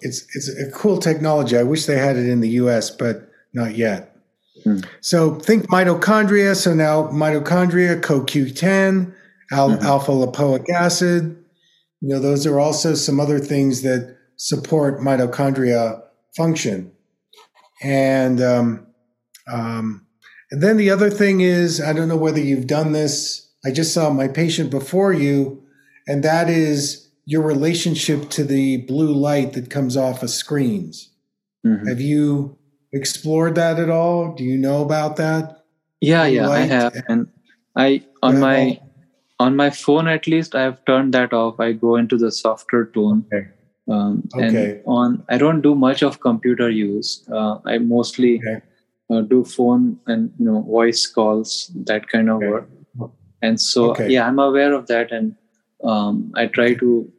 [0.00, 1.56] it's it's a cool technology.
[1.56, 4.16] I wish they had it in the U.S., but not yet.
[4.64, 4.86] Mm.
[5.00, 6.54] So think mitochondria.
[6.56, 9.14] So now mitochondria, CoQ10,
[9.52, 9.84] al- mm-hmm.
[9.84, 11.44] alpha lipoic acid.
[12.00, 16.02] You know, those are also some other things that support mitochondria
[16.36, 16.92] function.
[17.82, 18.86] And um,
[19.50, 20.06] um,
[20.50, 23.50] and then the other thing is, I don't know whether you've done this.
[23.64, 25.62] I just saw my patient before you,
[26.06, 31.10] and that is your relationship to the blue light that comes off of screens.
[31.66, 31.88] Mm-hmm.
[31.88, 32.56] Have you
[32.92, 34.34] explored that at all?
[34.34, 35.64] Do you know about that?
[36.00, 37.26] Yeah, blue yeah, I have, and
[37.74, 38.80] I on my
[39.40, 41.58] on my phone at least I've turned that off.
[41.58, 43.24] I go into the softer tone.
[43.32, 43.48] Okay.
[43.88, 44.46] Um, okay.
[44.46, 47.26] And on I don't do much of computer use.
[47.32, 48.62] Uh, I mostly okay.
[49.10, 52.48] uh, do phone and you know voice calls that kind of okay.
[52.48, 52.70] work.
[53.42, 55.34] And so yeah, I'm aware of that, and
[55.84, 57.12] um, I try to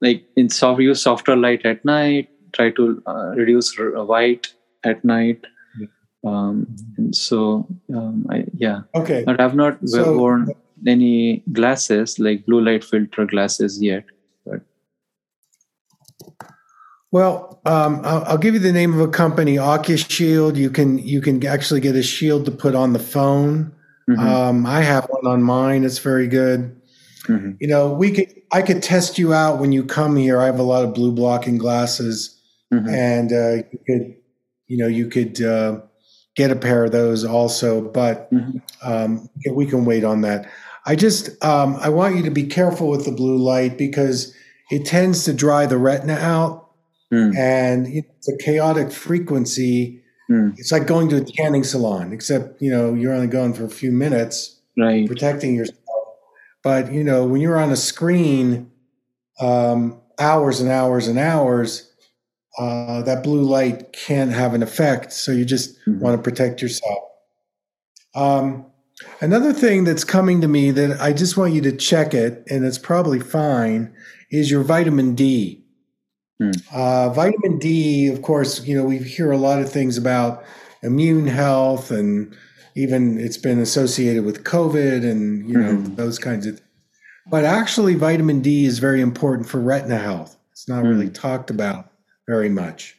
[0.00, 2.28] like in soft use softer light at night.
[2.52, 4.52] Try to uh, reduce white
[4.84, 5.44] at night.
[6.24, 8.82] Um, and so um, I yeah.
[8.94, 9.24] Okay.
[9.24, 10.50] But I've not so, worn
[10.86, 14.04] any glasses like blue light filter glasses yet.
[14.46, 14.60] But
[17.10, 20.56] well, um, I'll, I'll, give you the name of a company, OcuShield.
[20.56, 23.74] You can you can actually get a shield to put on the phone.
[24.08, 24.20] Mm-hmm.
[24.20, 25.84] Um, I have one on mine.
[25.84, 26.80] It's very good.
[27.28, 27.52] Mm-hmm.
[27.60, 30.40] You know, we could I could test you out when you come here.
[30.40, 32.38] I have a lot of blue blocking glasses,
[32.72, 32.88] mm-hmm.
[32.88, 34.16] and uh, you could
[34.66, 35.80] you know you could uh,
[36.36, 37.80] get a pair of those also.
[37.80, 38.58] But mm-hmm.
[38.82, 40.50] um, we can wait on that.
[40.86, 44.34] I just um, I want you to be careful with the blue light because
[44.70, 46.64] it tends to dry the retina out
[47.14, 47.36] Mm.
[47.36, 50.02] And it's a chaotic frequency.
[50.30, 50.54] Mm.
[50.58, 53.70] It's like going to a tanning salon, except you know you're only going for a
[53.70, 55.06] few minutes, right?
[55.06, 55.78] Protecting yourself.
[56.64, 58.70] But you know when you're on a screen,
[59.38, 61.92] um, hours and hours and hours,
[62.58, 65.12] uh, that blue light can have an effect.
[65.12, 66.00] So you just mm-hmm.
[66.00, 66.98] want to protect yourself.
[68.14, 68.66] Um,
[69.20, 72.64] another thing that's coming to me that I just want you to check it, and
[72.64, 73.92] it's probably fine,
[74.30, 75.64] is your vitamin D.
[76.40, 76.50] Hmm.
[76.72, 80.44] Uh, vitamin D, of course, you know, we hear a lot of things about
[80.82, 82.36] immune health and
[82.74, 85.94] even it's been associated with COVID and, you know, mm-hmm.
[85.94, 86.60] those kinds of
[87.30, 90.36] But actually, vitamin D is very important for retina health.
[90.52, 90.88] It's not mm-hmm.
[90.88, 91.90] really talked about
[92.26, 92.96] very much.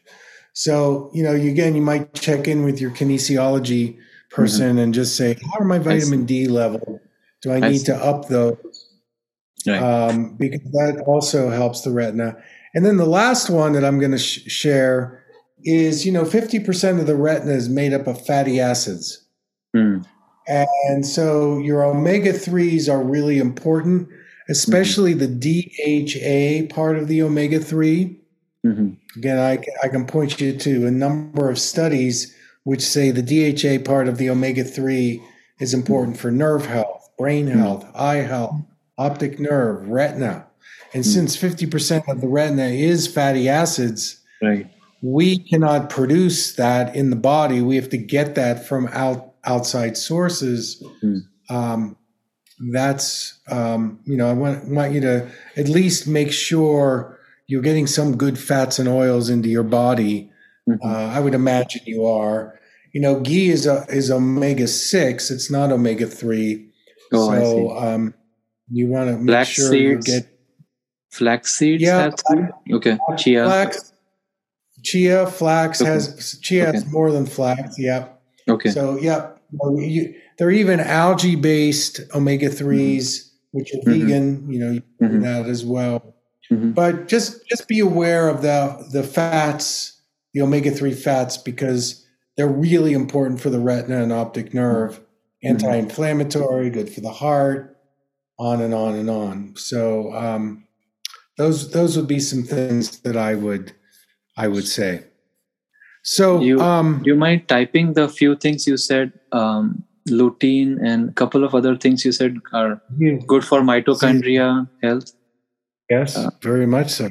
[0.54, 3.98] So, you know, you, again, you might check in with your kinesiology
[4.30, 4.80] person mm-hmm.
[4.80, 7.02] and just say, how are my vitamin D level?
[7.42, 8.58] Do I need I to up those?
[9.68, 9.82] Right.
[9.82, 12.38] Um, because that also helps the retina.
[12.74, 15.24] And then the last one that I'm going to sh- share
[15.64, 19.25] is, you know, 50% of the retina is made up of fatty acids.
[19.76, 20.06] Mm.
[20.48, 24.10] And so your omega 3s are really important,
[24.48, 25.40] especially mm-hmm.
[25.40, 28.20] the DHA part of the omega 3.
[28.66, 28.90] Mm-hmm.
[29.18, 33.84] Again, I, I can point you to a number of studies which say the DHA
[33.88, 35.22] part of the omega 3
[35.60, 37.56] is important for nerve health, brain mm.
[37.56, 38.60] health, eye health,
[38.98, 40.48] optic nerve, retina.
[40.94, 41.08] And mm.
[41.08, 44.68] since 50% of the retina is fatty acids, right.
[45.02, 47.62] we cannot produce that in the body.
[47.62, 50.84] We have to get that from out, outside sources.
[51.04, 51.22] Mm.
[51.50, 51.98] Um,
[52.72, 57.88] that's, um, you know, I want, want you to at least make sure you're getting
[57.88, 60.32] some good fats and oils into your body.
[60.68, 60.88] Mm-hmm.
[60.88, 62.60] Uh, I would imagine you are.
[62.94, 65.30] You know, ghee is a, is omega six.
[65.30, 66.72] It's not omega three.
[67.14, 68.14] Oh, so um,
[68.72, 70.08] you want to make Black sure seeds.
[70.08, 70.36] you get
[71.16, 72.12] flax seeds yeah,
[72.74, 73.94] okay chia flax
[74.84, 75.90] chia flax okay.
[75.90, 76.78] has chia okay.
[76.78, 79.35] has more than flax yep okay so yep
[79.78, 83.58] you, there are even algae based omega 3s mm-hmm.
[83.58, 84.02] which are mm-hmm.
[84.02, 85.22] vegan you know you mm-hmm.
[85.22, 86.16] that as well
[86.52, 86.72] mm-hmm.
[86.72, 90.02] but just just be aware of the the fats
[90.34, 92.06] the omega 3 fats because
[92.38, 95.50] they're really important for the retina and optic nerve mm-hmm.
[95.50, 97.78] anti-inflammatory good for the heart
[98.38, 100.66] on and on and on so um,
[101.38, 103.74] those those would be some things that I would
[104.38, 105.04] I would say.
[106.06, 111.14] So you um, you mind typing the few things you said, um, lutein and a
[111.14, 113.18] couple of other things you said are yeah.
[113.26, 115.14] good for mitochondria health.
[115.90, 117.10] Yes, uh, very much so.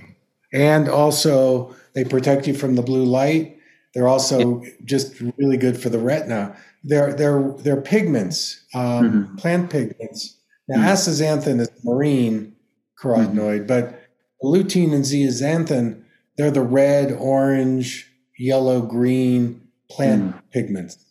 [0.52, 3.58] And also they protect you from the blue light.
[3.94, 4.70] They're also yeah.
[4.84, 6.56] just really good for the retina.
[6.84, 9.36] They're they're they're pigments, um, mm-hmm.
[9.36, 10.38] plant pigments.
[10.68, 10.86] Now, mm-hmm.
[10.86, 12.54] astaxanthin is marine
[13.02, 13.66] carotenoid, mm-hmm.
[13.66, 14.00] but
[14.40, 16.04] lutein and zeaxanthin,
[16.36, 18.08] they're the red, orange,
[18.38, 20.42] yellow, green plant mm.
[20.50, 21.04] pigments.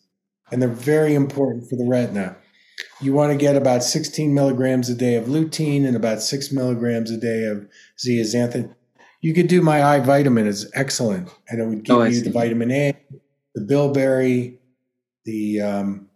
[0.50, 2.36] And they're very important for the retina.
[3.00, 7.10] You want to get about 16 milligrams a day of lutein and about six milligrams
[7.10, 7.68] a day of
[7.98, 8.74] zeaxanthin.
[9.20, 11.30] You could do my eye vitamin, it's excellent.
[11.48, 12.92] And it would give oh, you the vitamin A,
[13.54, 14.58] the bilberry,
[15.24, 16.08] the um,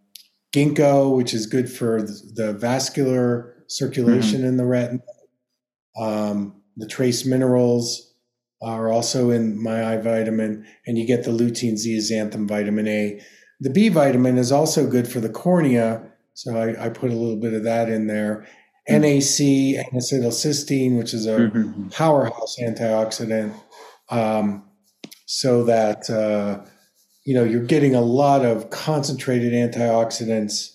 [0.53, 5.01] ginkgo, which is good for the, the vascular circulation in the retina.
[5.99, 8.08] Um, the trace minerals
[8.61, 13.21] are also in my eye vitamin, and you get the lutein zeaxanthin vitamin A.
[13.61, 16.03] The B vitamin is also good for the cornea,
[16.33, 18.47] so I, I put a little bit of that in there.
[18.87, 19.39] NAC,
[19.93, 21.91] N-acetylcysteine, which is a Mhm.
[21.93, 23.53] powerhouse antioxidant,
[24.09, 24.63] um,
[25.25, 26.65] so that uh,
[27.25, 30.71] you know you're getting a lot of concentrated antioxidants,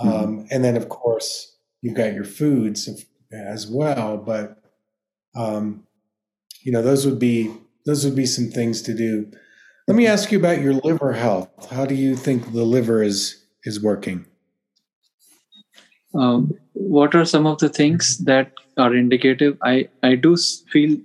[0.00, 2.88] um, and then of course you've got your foods
[3.32, 4.16] as well.
[4.18, 4.62] But
[5.34, 5.84] um,
[6.68, 7.50] you know those would be
[7.86, 9.26] those would be some things to do.
[9.86, 11.48] Let me ask you about your liver health.
[11.70, 14.26] How do you think the liver is is working?
[16.14, 19.56] Um, what are some of the things that are indicative?
[19.62, 20.36] I I do
[20.74, 20.98] feel.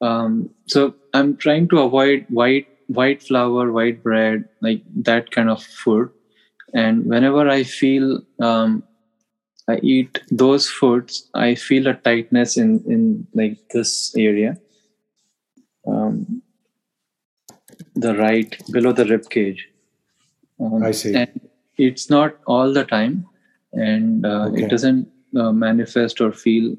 [0.00, 5.60] Um, so I'm trying to avoid white white flour, white bread, like that kind of
[5.60, 6.10] food.
[6.72, 8.84] And whenever I feel um,
[9.68, 14.56] I eat those foods, I feel a tightness in in like this area,
[15.86, 16.42] um,
[17.94, 19.68] the right below the rib cage.
[20.60, 21.14] Um, I see.
[21.14, 21.28] And
[21.76, 23.26] it's not all the time,
[23.72, 24.64] and uh, Okay.
[24.64, 25.06] it doesn't
[25.36, 26.74] uh, manifest or feel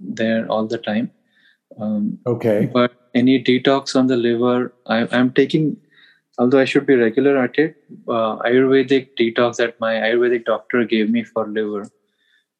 [0.00, 1.10] there all the time.
[1.78, 2.68] Um, Okay.
[2.72, 5.76] but any detox on the liver, I, I'm taking.
[6.38, 7.76] Although I should be regular at it,
[8.08, 11.88] uh, Ayurvedic detox that my Ayurvedic doctor gave me for liver.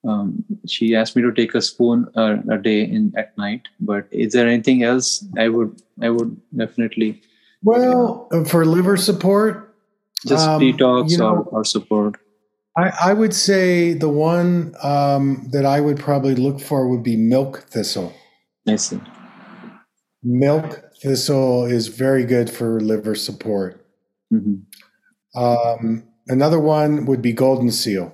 [0.05, 3.63] Um, she asked me to take a spoon uh, a day in at night.
[3.81, 5.25] But is there anything else?
[5.39, 7.23] I would I would definitely
[7.63, 9.75] Well, uh, for liver support,
[10.27, 12.17] just Um, detox you know- or, or support.
[12.75, 17.17] I, I would say the one um, that I would probably look for would be
[17.17, 18.15] milk thistle.
[18.67, 18.99] I see.
[20.23, 23.85] Milk thistle is very good for liver support.
[24.31, 24.55] hmm
[25.35, 28.13] Um, another one would be golden seal.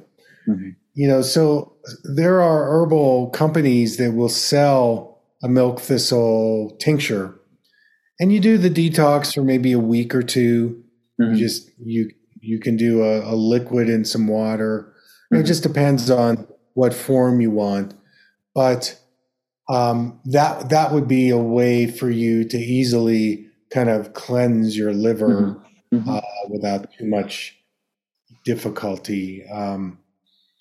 [0.48, 0.74] Mhm.
[0.98, 1.74] You know, so
[2.16, 7.38] there are herbal companies that will sell a milk thistle tincture,
[8.18, 10.82] and you do the detox for maybe a week or 2
[11.20, 11.32] Mhm.
[11.34, 14.92] You just you you can do a, a liquid in some water.
[15.30, 15.46] It Mhm.
[15.46, 17.94] just depends on what form you want,
[18.54, 18.82] but
[19.70, 24.92] um, that that would be a way for you to easily kind of cleanse your
[24.92, 25.60] liver
[25.94, 26.08] Mhm.
[26.08, 26.20] uh,
[26.50, 27.54] without too much
[28.44, 29.44] difficulty.
[29.46, 29.98] Um,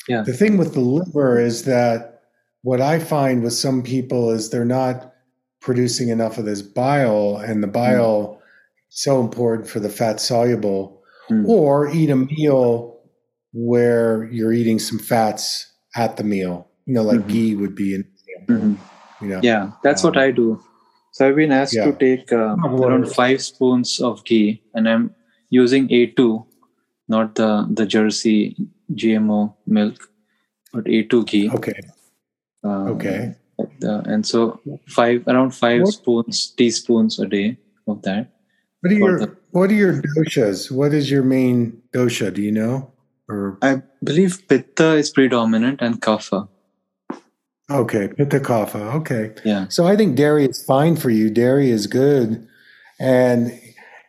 [0.08, 0.22] Yeah.
[0.22, 2.22] The thing with the liver is that
[2.64, 5.14] what I find with some people is they're not
[5.62, 8.42] producing enough of this bile, and the bile
[8.90, 11.02] is so important for the fat soluble.
[11.30, 11.46] Mm.
[11.48, 13.00] Or eat a meal
[13.54, 16.68] where you're eating some fats at the meal.
[16.86, 17.28] You know, like Mhm.
[17.28, 18.56] ghee would be an example.
[18.70, 18.78] Mhm.
[19.22, 20.60] You know, Yeah, that's what Um, I do.
[21.12, 21.86] So I've been asked yeah.
[21.86, 25.16] to take uh, around five spoons of ghee, and I'm
[25.50, 26.46] using A2,
[27.10, 28.56] not the the Jersey
[28.94, 30.10] GMO milk,
[30.74, 31.50] but A2 ghee.
[31.52, 31.80] Okay.
[32.64, 33.36] Um, Okay.
[33.80, 37.58] the- and so five around five What- spoons, teaspoons a day
[37.88, 38.30] of that.
[38.82, 40.70] What are your the- What are your doshas?
[40.72, 42.32] What is your main dosha?
[42.34, 42.92] Do you know?
[43.30, 46.48] Or I believe Pitta is predominant and Kapha.
[47.70, 48.94] okay, pitta kapha.
[48.96, 49.32] Okay.
[49.44, 49.68] Yeah.
[49.70, 51.30] So I think dairy is fine for you.
[51.30, 52.48] Dairy is good,
[53.00, 53.52] and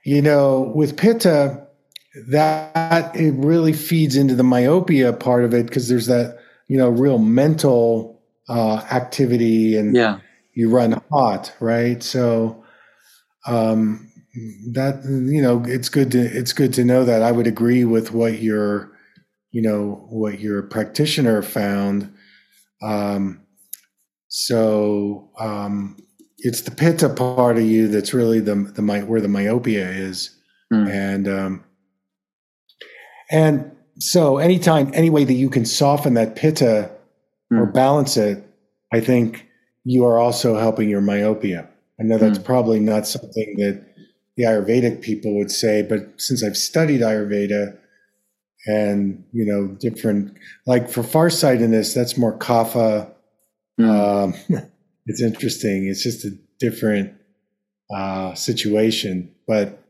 [0.04, 1.66] you know, with pitta,
[2.28, 6.38] that it really feeds into the myopia part of it because there's that
[6.68, 10.18] you know real mental uh, activity and Yeah.
[10.54, 12.02] you run hot, right?
[12.02, 12.64] So
[13.46, 14.10] um,
[14.72, 17.22] that you know, it's good to it's good to know that.
[17.22, 18.92] I would agree with what your
[19.50, 22.12] you know what your practitioner found.
[22.82, 23.40] Um,
[24.28, 25.96] so um,
[26.38, 30.30] it's the pitta part of you that's really the the my, where the myopia is,
[30.70, 30.86] Hmm.
[30.86, 31.64] and um,
[33.30, 36.90] and so anytime any way that you can soften that pitta
[37.50, 37.72] or Hmm.
[37.72, 38.44] balance it,
[38.92, 39.46] I think
[39.84, 41.68] you are also helping your myopia.
[42.00, 42.44] I know that's Mm.
[42.44, 43.82] probably not something that
[44.36, 47.76] the Ayurvedic people would say, but since I've studied Ayurveda
[48.66, 53.10] and, you know, different, like for farsightedness, that's more kapha.
[53.78, 53.90] Hmm.
[53.90, 54.34] Um,
[55.06, 55.86] it's interesting.
[55.88, 57.14] It's just a different
[57.92, 59.30] uh, situation.
[59.46, 59.82] But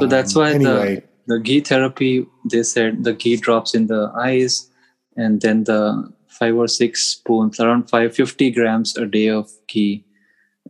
[0.00, 1.02] So that's um, why anyway, the
[1.38, 4.70] ghee therapy they said the ghee drops in the eyes
[5.16, 5.80] and then the
[6.28, 10.04] five or six spoons around 550 grams a day of ghee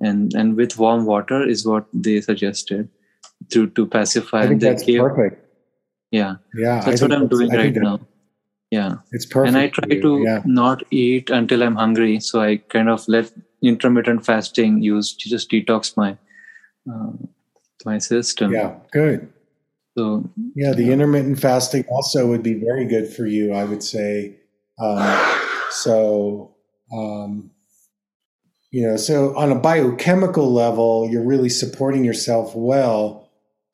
[0.01, 2.89] and and with warm water is what they suggested
[3.51, 5.41] to to pacify I think they that's gave- perfect.
[6.11, 6.81] yeah Yeah.
[6.85, 8.01] that's what i'm doing I right now
[8.71, 9.49] yeah It's perfect.
[9.49, 10.43] and i try to yeah.
[10.45, 13.33] not eat until i'm hungry so i kind of let
[13.63, 16.17] intermittent fasting use to just detox my
[16.91, 17.13] uh,
[17.87, 19.29] my system Yeah, good.
[19.97, 23.53] So yeah, the intermittent fasting also would be very good for you.
[23.53, 24.37] I would say.
[24.79, 25.41] Um,
[25.71, 26.57] so
[26.93, 27.51] um,
[28.75, 33.31] you know, so on a biochemical level, you're really supporting yourself well.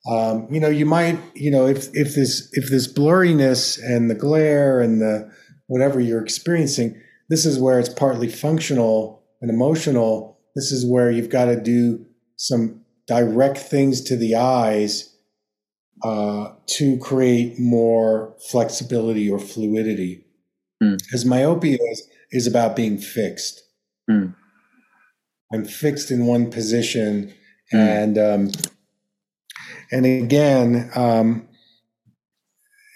[0.07, 4.15] Um, you know, you might, you know, if if this if this blurriness and the
[4.15, 5.31] glare and the
[5.65, 10.39] whatever you're experiencing, this is where it's partly functional and emotional.
[10.55, 12.05] This is where you've got to do
[12.35, 15.10] some direct things to the eyes
[16.03, 20.25] uh, to create more flexibility or fluidity.
[20.81, 20.97] Mm.
[20.97, 23.63] Because myopia is, is about being fixed.
[24.09, 24.35] Mm.
[25.53, 27.33] I'm fixed in one position,
[27.73, 27.77] mm.
[27.77, 28.51] and um,
[29.91, 31.47] and again, um,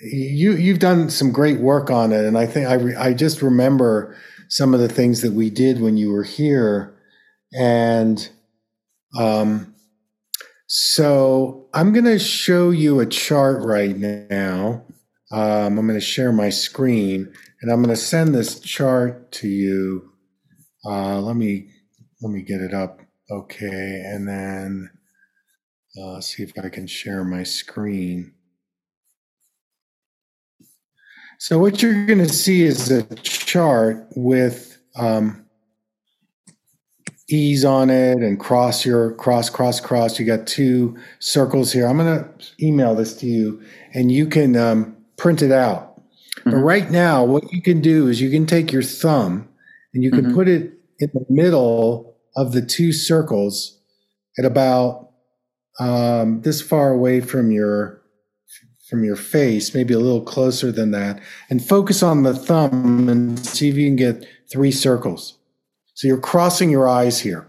[0.02, 3.42] you you've done some great work on it, and I think I re- I just
[3.42, 4.16] remember
[4.48, 6.96] some of the things that we did when you were here,
[7.54, 8.30] and
[9.18, 9.76] um,
[10.68, 14.86] so I'm going to show you a chart right now.
[15.30, 19.50] Um, I'm going to share my screen, and I'm going to send this chart to
[19.50, 20.14] you.
[20.86, 21.68] Uh, let me
[22.22, 23.02] let me get it up.
[23.30, 24.90] Okay, and then
[26.02, 28.34] uh, see if I can share my screen.
[31.40, 35.45] So what you're going to see is a chart with um,
[37.30, 40.20] ease on it and cross your cross cross cross.
[40.20, 41.88] You got two circles here.
[41.88, 43.62] I'm going to email this to you,
[43.94, 46.02] and you can um, print it out.
[46.40, 46.52] Mm-hmm.
[46.52, 49.48] But right now, what you can do is you can take your thumb
[49.94, 50.36] and you can mm-hmm.
[50.36, 53.80] put it in the middle of the two circles
[54.38, 55.10] at about
[55.80, 58.02] um, this far away from your
[58.90, 61.20] from your face, maybe a little closer than that,
[61.50, 65.40] and focus on the thumb and see if you can get three circles.
[65.96, 67.48] So you're crossing your eyes here.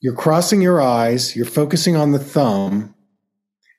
[0.00, 2.94] You're crossing your eyes, you're focusing on the thumb,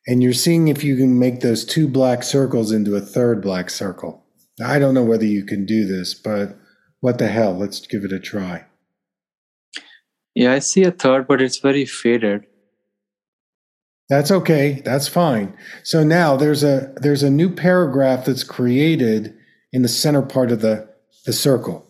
[0.06, 3.70] and you're seeing if you can make those two black circles into a third black
[3.70, 4.26] circle.
[4.62, 6.58] I don't know whether you can do this, but
[7.00, 7.56] what the hell?
[7.56, 8.66] Let's give it a try.
[10.36, 12.46] Yeah, I see a third, but it's very faded.
[14.10, 14.82] That's okay.
[14.84, 15.56] That's fine.
[15.84, 19.36] So now there's a there's a new paragraph that's created
[19.72, 20.90] in the center part of the
[21.26, 21.89] the circle.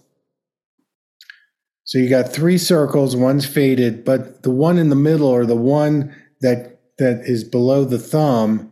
[1.90, 5.56] So you got three circles, one's faded, but the one in the middle or the
[5.56, 8.72] one that that is below the thumb,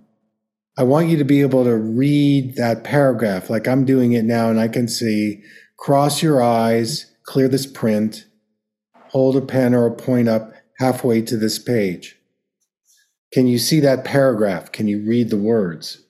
[0.77, 4.51] I want you to be able to read that paragraph like I'm doing it now
[4.51, 5.41] and I can see
[5.77, 8.27] cross your eyes, clear this print,
[9.07, 12.17] hold a pen or a point up halfway to this page.
[13.33, 14.71] Can you see that paragraph?
[14.71, 16.03] Can you read the words?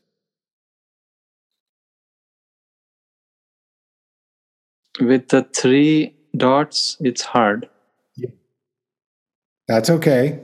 [4.99, 7.69] With the three dots, it's hard.
[8.15, 8.29] Yeah.
[9.67, 10.39] That's okay.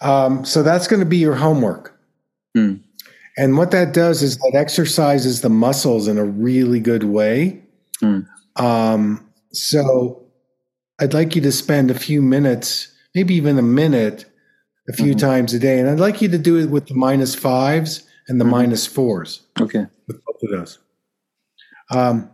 [0.00, 1.98] Um, so that's going to be your homework.
[2.54, 2.74] Hmm.
[3.36, 7.62] And what that does is that exercises the muscles in a really good way.
[8.00, 8.20] Hmm.
[8.56, 10.24] Um, so
[11.00, 14.26] I'd like you to spend a few minutes, maybe even a minute,
[14.88, 15.26] a few mm-hmm.
[15.26, 15.80] times a day.
[15.80, 18.52] And I'd like you to do it with the minus fives and the mm-hmm.
[18.52, 19.42] minus fours.
[19.60, 19.86] Okay.
[20.06, 20.78] With both of those.
[21.90, 22.30] Um,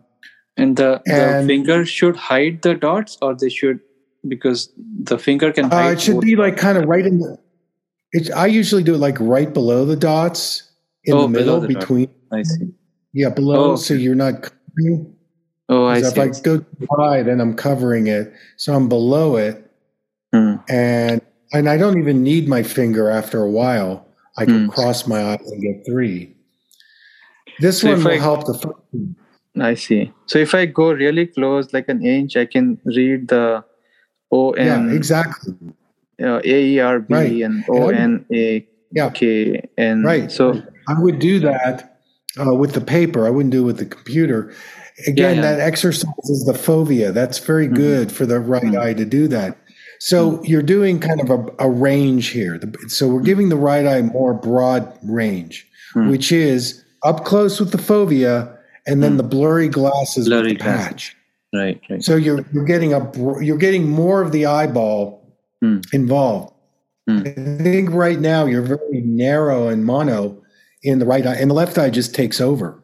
[0.60, 3.80] and the, and the finger should hide the dots or they should,
[4.28, 4.70] because
[5.02, 7.38] the finger can uh, it should be like kind of right in the,
[8.12, 10.70] it, I usually do it like right below the dots
[11.04, 12.06] in oh, the middle the between.
[12.06, 12.38] Dot.
[12.38, 12.70] I see.
[13.12, 15.16] Yeah, below, oh, so you're not covering.
[15.68, 16.08] Oh, I see.
[16.08, 16.64] If I go
[16.96, 19.70] high, then I'm covering it, so I'm below it,
[20.32, 20.56] hmm.
[20.68, 21.20] and
[21.52, 24.06] and I don't even need my finger after a while.
[24.36, 24.72] I can mm.
[24.72, 26.34] cross my eyes and get three.
[27.58, 28.74] This so one will I, help the.
[29.58, 30.12] I see.
[30.26, 33.64] So if I go really close, like an inch, I can read the
[34.30, 34.88] O N.
[34.88, 35.54] Yeah, exactly.
[36.22, 37.42] Uh, a E R B right.
[37.42, 38.66] and O N A
[39.14, 40.30] K and right.
[40.30, 41.98] So I would do that
[42.38, 43.26] uh, with the paper.
[43.26, 44.54] I wouldn't do it with the computer.
[45.06, 45.56] Again, yeah, yeah.
[45.56, 47.12] that exercises the fovea.
[47.12, 47.74] That's very mm-hmm.
[47.74, 48.80] good for the right mm-hmm.
[48.80, 49.56] eye to do that.
[49.98, 50.44] So hmm.
[50.44, 52.60] you're doing kind of a, a range here.
[52.88, 56.10] So we're giving the right eye more broad range, mm.
[56.10, 58.56] which is up close with the fovea
[58.90, 59.16] and then mm.
[59.18, 61.16] the blurry glasses blurry with the patch.
[61.54, 62.02] Right, right.
[62.02, 63.10] So you're you're getting a
[63.42, 65.26] you're getting more of the eyeball
[65.62, 65.84] mm.
[65.92, 66.54] involved.
[67.08, 67.22] Hmm.
[67.26, 70.42] I think right now you're very narrow and mono
[70.82, 72.82] in the right eye, and the left eye just takes over.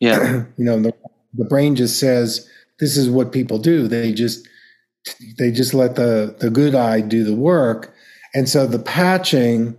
[0.00, 0.92] Yeah, you know the
[1.34, 3.88] the brain just says this is what people do.
[3.88, 4.46] They just
[5.38, 7.94] they just let the the good eye do the work
[8.36, 9.74] and so the patching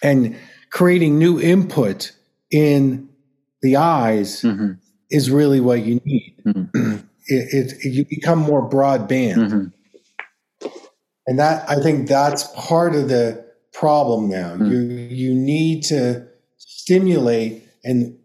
[0.00, 0.38] and
[0.70, 2.12] creating new input
[2.52, 3.08] in
[3.64, 4.72] the eyes mm-hmm.
[5.10, 6.96] is really what you need mm-hmm.
[7.26, 10.68] it, it, you become more broadband mm-hmm.
[11.26, 14.70] and that i think that's part of the problem now mm.
[14.70, 14.78] you
[15.16, 16.24] you need to
[16.58, 18.16] stimulate and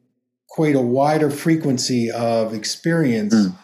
[0.49, 3.33] quite a wider frequency of experience.
[3.33, 3.55] Mm.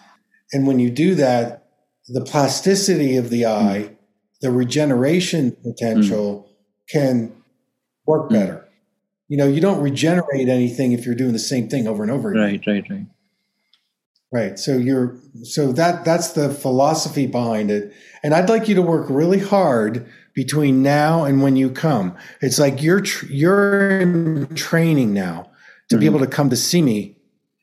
[0.53, 1.67] And when you do that,
[2.07, 3.89] the plasticity of the eye,
[4.41, 6.47] the regeneration potential
[6.89, 7.33] can
[8.05, 8.33] work Mm.
[8.33, 8.64] better.
[9.27, 12.31] You know, you don't regenerate anything if you're doing the same thing over and over
[12.31, 12.41] again.
[12.43, 13.05] right right right
[14.31, 14.59] Right.
[14.59, 17.93] So you're so that that's the philosophy behind it.
[18.21, 22.15] And I'd like you to work really hard between now and when you come.
[22.41, 25.49] It's like you're tr- you're in training now
[25.89, 26.09] to be Mhm.
[26.09, 27.15] able to come to see me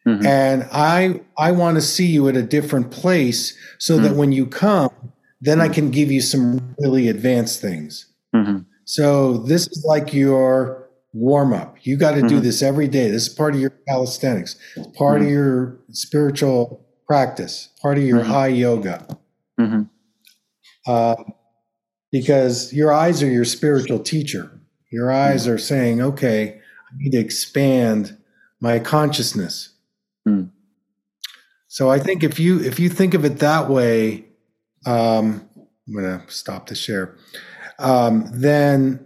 [0.06, 0.24] Mhm.
[0.24, 4.16] and I I want to see you at a different place so that Mhm.
[4.16, 4.90] when you come
[5.42, 8.06] then I can give you some really advanced things.
[8.34, 8.64] Mhm.
[8.84, 10.81] So this is like your
[11.12, 11.76] warm up.
[11.82, 12.42] You got to do Mhm.
[12.42, 13.10] this every day.
[13.10, 14.56] This is part of your calisthenics.
[14.94, 15.30] Part of Mhm.
[15.30, 17.68] your spiritual practice.
[17.82, 18.26] Part of your Mhm.
[18.26, 19.06] high yoga.
[19.60, 19.88] Mhm.
[20.86, 21.16] Uh,
[22.10, 24.50] because your eyes are your spiritual teacher.
[24.90, 26.60] Your eyes are saying, "Okay,
[26.90, 28.16] I need to expand
[28.60, 29.70] my consciousness."
[30.28, 30.50] Mm.
[31.68, 34.26] So I think if you if you think of it that way,
[34.84, 35.48] um,
[35.86, 37.16] I'm going to stop the share.
[37.78, 39.00] Um, then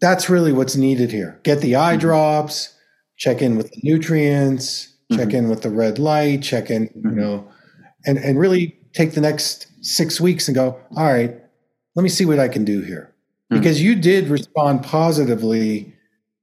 [0.00, 1.38] that's really what's needed here.
[1.42, 2.00] Get the eye Mhm.
[2.00, 2.74] drops,
[3.16, 5.34] check in with the nutrients, check Mhm.
[5.34, 7.14] in with the red light, check in, you Mhm.
[7.16, 7.48] know,
[8.06, 10.76] and and really take the next six weeks and go.
[10.96, 11.36] All right,
[11.94, 13.10] let me see what I can do here,
[13.50, 13.56] Mhm.
[13.58, 15.92] because you did respond positively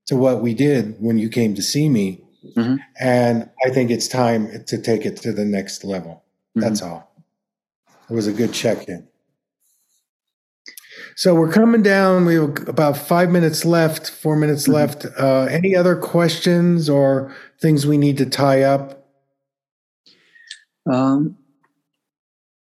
[0.08, 2.22] to what we did when you came to see me,
[2.56, 2.78] Mhm.
[3.00, 6.24] and I think it's time to take it to the next level.
[6.56, 7.12] That's all.
[8.10, 9.08] It was a good check in.
[11.16, 12.26] So we're coming down.
[12.26, 14.74] We have about five minutes left, four minutes Mhm.
[14.74, 15.06] left.
[15.18, 19.08] Uh, any other questions or things we need to tie up?
[20.86, 21.38] Um,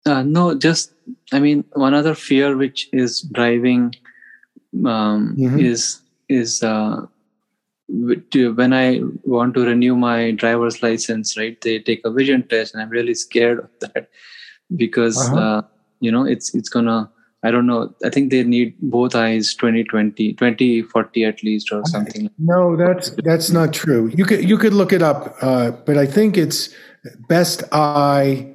[0.04, 0.92] uh, no, just
[1.32, 3.94] I mean, one other fear which is driving
[4.84, 5.58] um, Mhm.
[5.60, 7.06] is is uh,
[7.88, 11.36] when I want to renew my driver's license.
[11.38, 14.10] Right, they take a vision test, and I'm really scared of that
[14.76, 15.36] because Uh-huh.
[15.40, 15.62] uh,
[16.00, 17.08] you know it's it's gonna.
[17.46, 17.94] I don't know.
[18.04, 22.28] I think they need both eyes 2020, 2040 at least, or something.
[22.38, 24.10] No, that's that's not true.
[24.14, 26.70] You could you could look it up, uh, but I think it's
[27.28, 28.52] best eye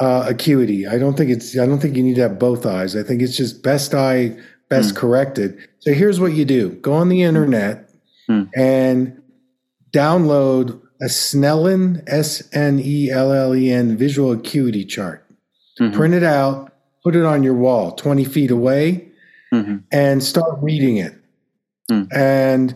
[0.00, 0.86] uh, acuity.
[0.86, 1.58] I don't think it's.
[1.58, 2.94] I don't think you need to have both eyes.
[2.94, 4.36] I think it's just best eye,
[4.68, 4.96] best Hmm.
[4.96, 5.58] corrected.
[5.80, 7.90] So here's what you do: go on the internet
[8.28, 8.44] Hmm.
[8.54, 9.20] and
[9.92, 15.24] download a Snellen S N E L L E N visual acuity chart.
[15.80, 15.92] Mhm.
[15.94, 16.72] Print it out,
[17.04, 19.08] put it on your wall, twenty feet away,
[19.52, 19.82] Mhm.
[19.92, 21.14] and start reading it
[21.90, 22.02] Hmm.
[22.12, 22.74] and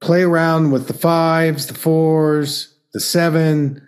[0.00, 3.80] play around with the fives, the fours, the seven,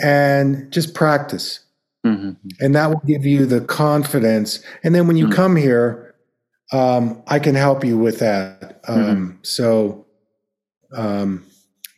[0.00, 1.60] and just practice.
[2.04, 2.36] Mhm.
[2.60, 4.60] And that will give you the confidence.
[4.82, 5.32] And then when you Hmm.
[5.32, 6.14] come here,
[6.72, 8.80] um, I can help you with that.
[8.88, 10.06] Um, So,
[10.96, 11.44] um,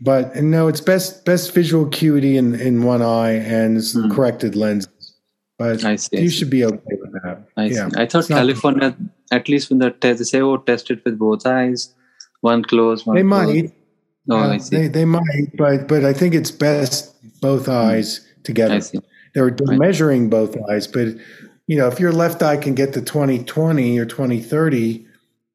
[0.01, 4.11] but no, it's best best visual acuity in, in one eye and it's Hmm.
[4.11, 4.89] corrected lenses.
[5.59, 6.19] But I see.
[6.19, 6.37] I you see.
[6.39, 7.45] should be okay with that.
[7.57, 7.89] I yeah.
[7.89, 7.97] see.
[7.97, 8.97] I thought California,
[9.31, 11.95] at least when the test, they say, oh, test it with both eyes,
[12.41, 13.73] one closed, one They might.
[14.31, 14.77] Oh, Uh, I see.
[14.77, 18.75] They, they might, but but I think it's best both eyes together.
[18.77, 18.99] I see.
[19.35, 21.09] They're, measuring both eyes, but
[21.67, 25.07] you know, if your left eye can get to 2020 or 2030,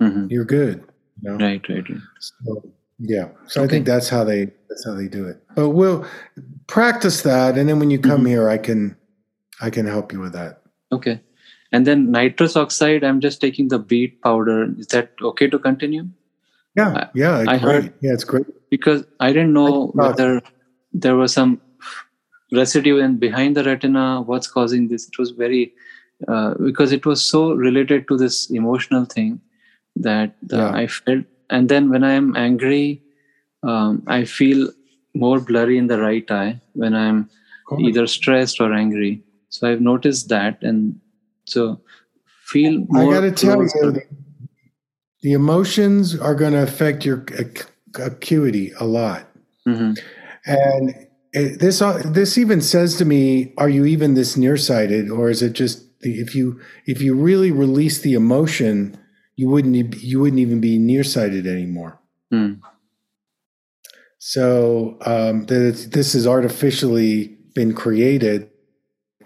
[0.01, 0.83] hmm you're good.
[1.21, 1.37] You know?
[1.45, 1.99] Right, right, right.
[2.19, 2.63] So,
[2.99, 3.29] yeah.
[3.47, 5.41] So I think that's how they that's how they do it.
[5.55, 6.05] But we'll
[6.67, 8.27] practice that, and then when you come Mhm.
[8.29, 8.95] here, I can
[9.61, 10.61] I can help you with that.
[10.91, 11.21] Okay.
[11.71, 14.73] And then nitrous oxide, I'm just taking the beet powder.
[14.77, 16.07] Is that okay to continue?
[16.75, 17.61] Yeah, yeah, I great.
[17.61, 18.45] heard- Yeah, it's great.
[18.69, 20.41] Because I didn't know I whether
[20.93, 21.59] there was some
[22.51, 24.21] residue in behind the retina.
[24.21, 25.07] What's causing this?
[25.07, 25.73] It was very
[26.27, 29.39] uh, because it was so related to this emotional thing
[29.95, 30.71] that uh, Yeah.
[30.71, 31.25] I felt.
[31.49, 33.01] And then when I am angry,
[33.63, 34.69] um, I feel
[35.15, 37.29] more blurry in the right eye when I'm
[37.79, 39.23] either stressed or angry.
[39.59, 41.01] So I've noticed that, and
[41.43, 41.81] so
[42.45, 43.13] feel more.
[43.13, 44.03] I got to tell you, the,
[45.21, 49.27] the emotions are going to affect your ac- acuity a lot.
[49.67, 49.99] Mhm.
[50.45, 55.29] And it, this uh, this even says to me, are you even this nearsighted, or
[55.29, 58.97] is it just the, if you if you really release the emotion,
[59.35, 61.99] you wouldn't you wouldn't even be nearsighted anymore.
[62.31, 62.53] Hmm.
[64.19, 68.48] So um, that it's, this has artificially been created.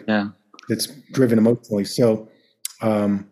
[0.07, 0.29] Yeah.
[0.69, 1.85] That's driven emotionally.
[1.85, 2.29] So
[2.81, 3.29] um,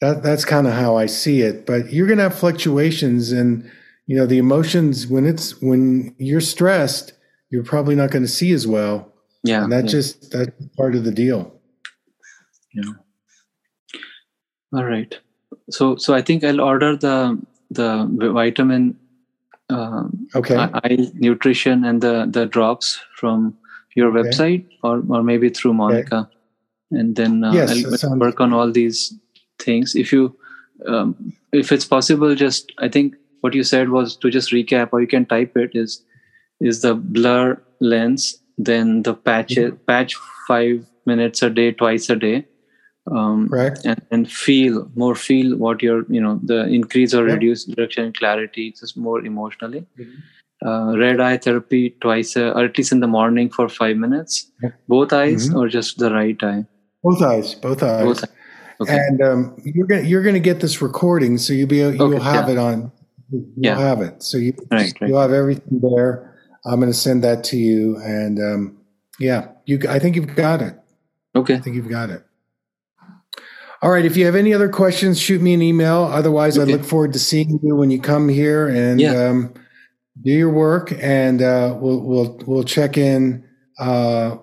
[0.00, 1.66] that that's kind of how I see it.
[1.66, 3.70] But you're going to have fluctuations, and
[4.06, 7.12] you know the emotions when it's when you're stressed,
[7.50, 9.12] you're probably not going to see as well,
[9.44, 9.62] Yeah.
[9.62, 9.90] and that yeah.
[9.90, 11.52] just that's part of the deal.
[12.74, 12.92] Yeah.
[14.72, 15.18] All right.
[15.70, 17.38] So so I think I'll order the
[17.70, 18.96] the vitamin
[19.68, 20.56] um, Okay.
[20.56, 23.56] eye nutrition and the the drops from
[23.96, 24.28] your Okay.
[24.28, 26.28] website or or maybe through Monica,
[26.90, 29.14] and then uh, Yes, I'll sounds- work on all these
[29.58, 29.94] things.
[29.94, 30.36] If you
[30.86, 31.14] um,
[31.52, 35.06] if it's possible, just I think what you said was to just recap, or you
[35.06, 36.02] can type it is
[36.60, 39.76] is the blur lens, then the patch Mm-hmm.
[39.86, 40.14] patch
[40.46, 42.46] five minutes a day, twice a day.
[43.10, 43.80] Um, Correct.
[43.86, 48.12] and, and feel more feel what your you know the increase or reduce reduction in
[48.12, 50.18] clarity just more emotionally Mhm.
[50.64, 54.50] Uh, red eye therapy twice uh, or at least in the morning for five minutes
[54.88, 55.56] both eyes Mhm.
[55.56, 56.64] or just the right eye
[57.02, 57.54] Both eyes.
[57.54, 58.04] Both eyes.
[58.04, 58.30] both eyes.
[58.82, 62.22] okay And um, you're gonna you're gonna get this recording, so you'll be you'll Okay,
[62.24, 62.52] have yeah.
[62.54, 62.92] it on.
[63.30, 63.78] You'll Yeah.
[63.78, 64.22] have it.
[64.22, 65.08] So you Right, right.
[65.08, 66.34] you'll have everything there.
[66.66, 68.76] I'm gonna send that to you, and um,
[69.18, 69.78] yeah, you.
[69.88, 70.74] I think you've got it.
[71.34, 72.22] okay I think you've got it.
[73.82, 74.04] All right.
[74.04, 76.02] If you have any other questions, shoot me an email.
[76.04, 79.28] Otherwise, I look forward to seeing you when you come here and Yeah.
[79.30, 79.54] um,
[80.22, 83.44] do your work, and uh, we'll we'll we'll check in
[83.78, 84.36] uh,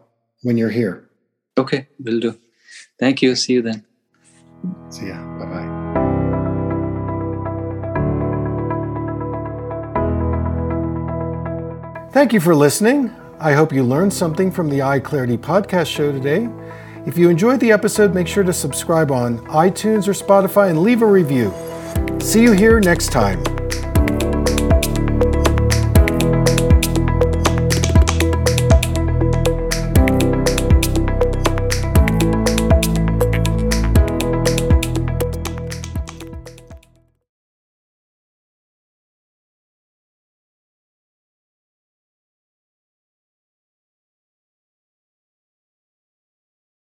[0.44, 1.10] when you're here.
[1.58, 2.32] okay we'll do
[3.00, 3.84] thank you see you then
[4.90, 5.18] See ya.
[5.40, 6.78] Bye bye.
[12.12, 13.12] Thank you for listening.
[13.40, 16.50] I hope you learned something from the Eye Clarity podcast show today.
[17.06, 21.04] If you enjoyed the episode, make sure to subscribe on iTunes or Spotify and leave
[21.04, 21.54] a review.
[22.20, 23.44] See you here next time.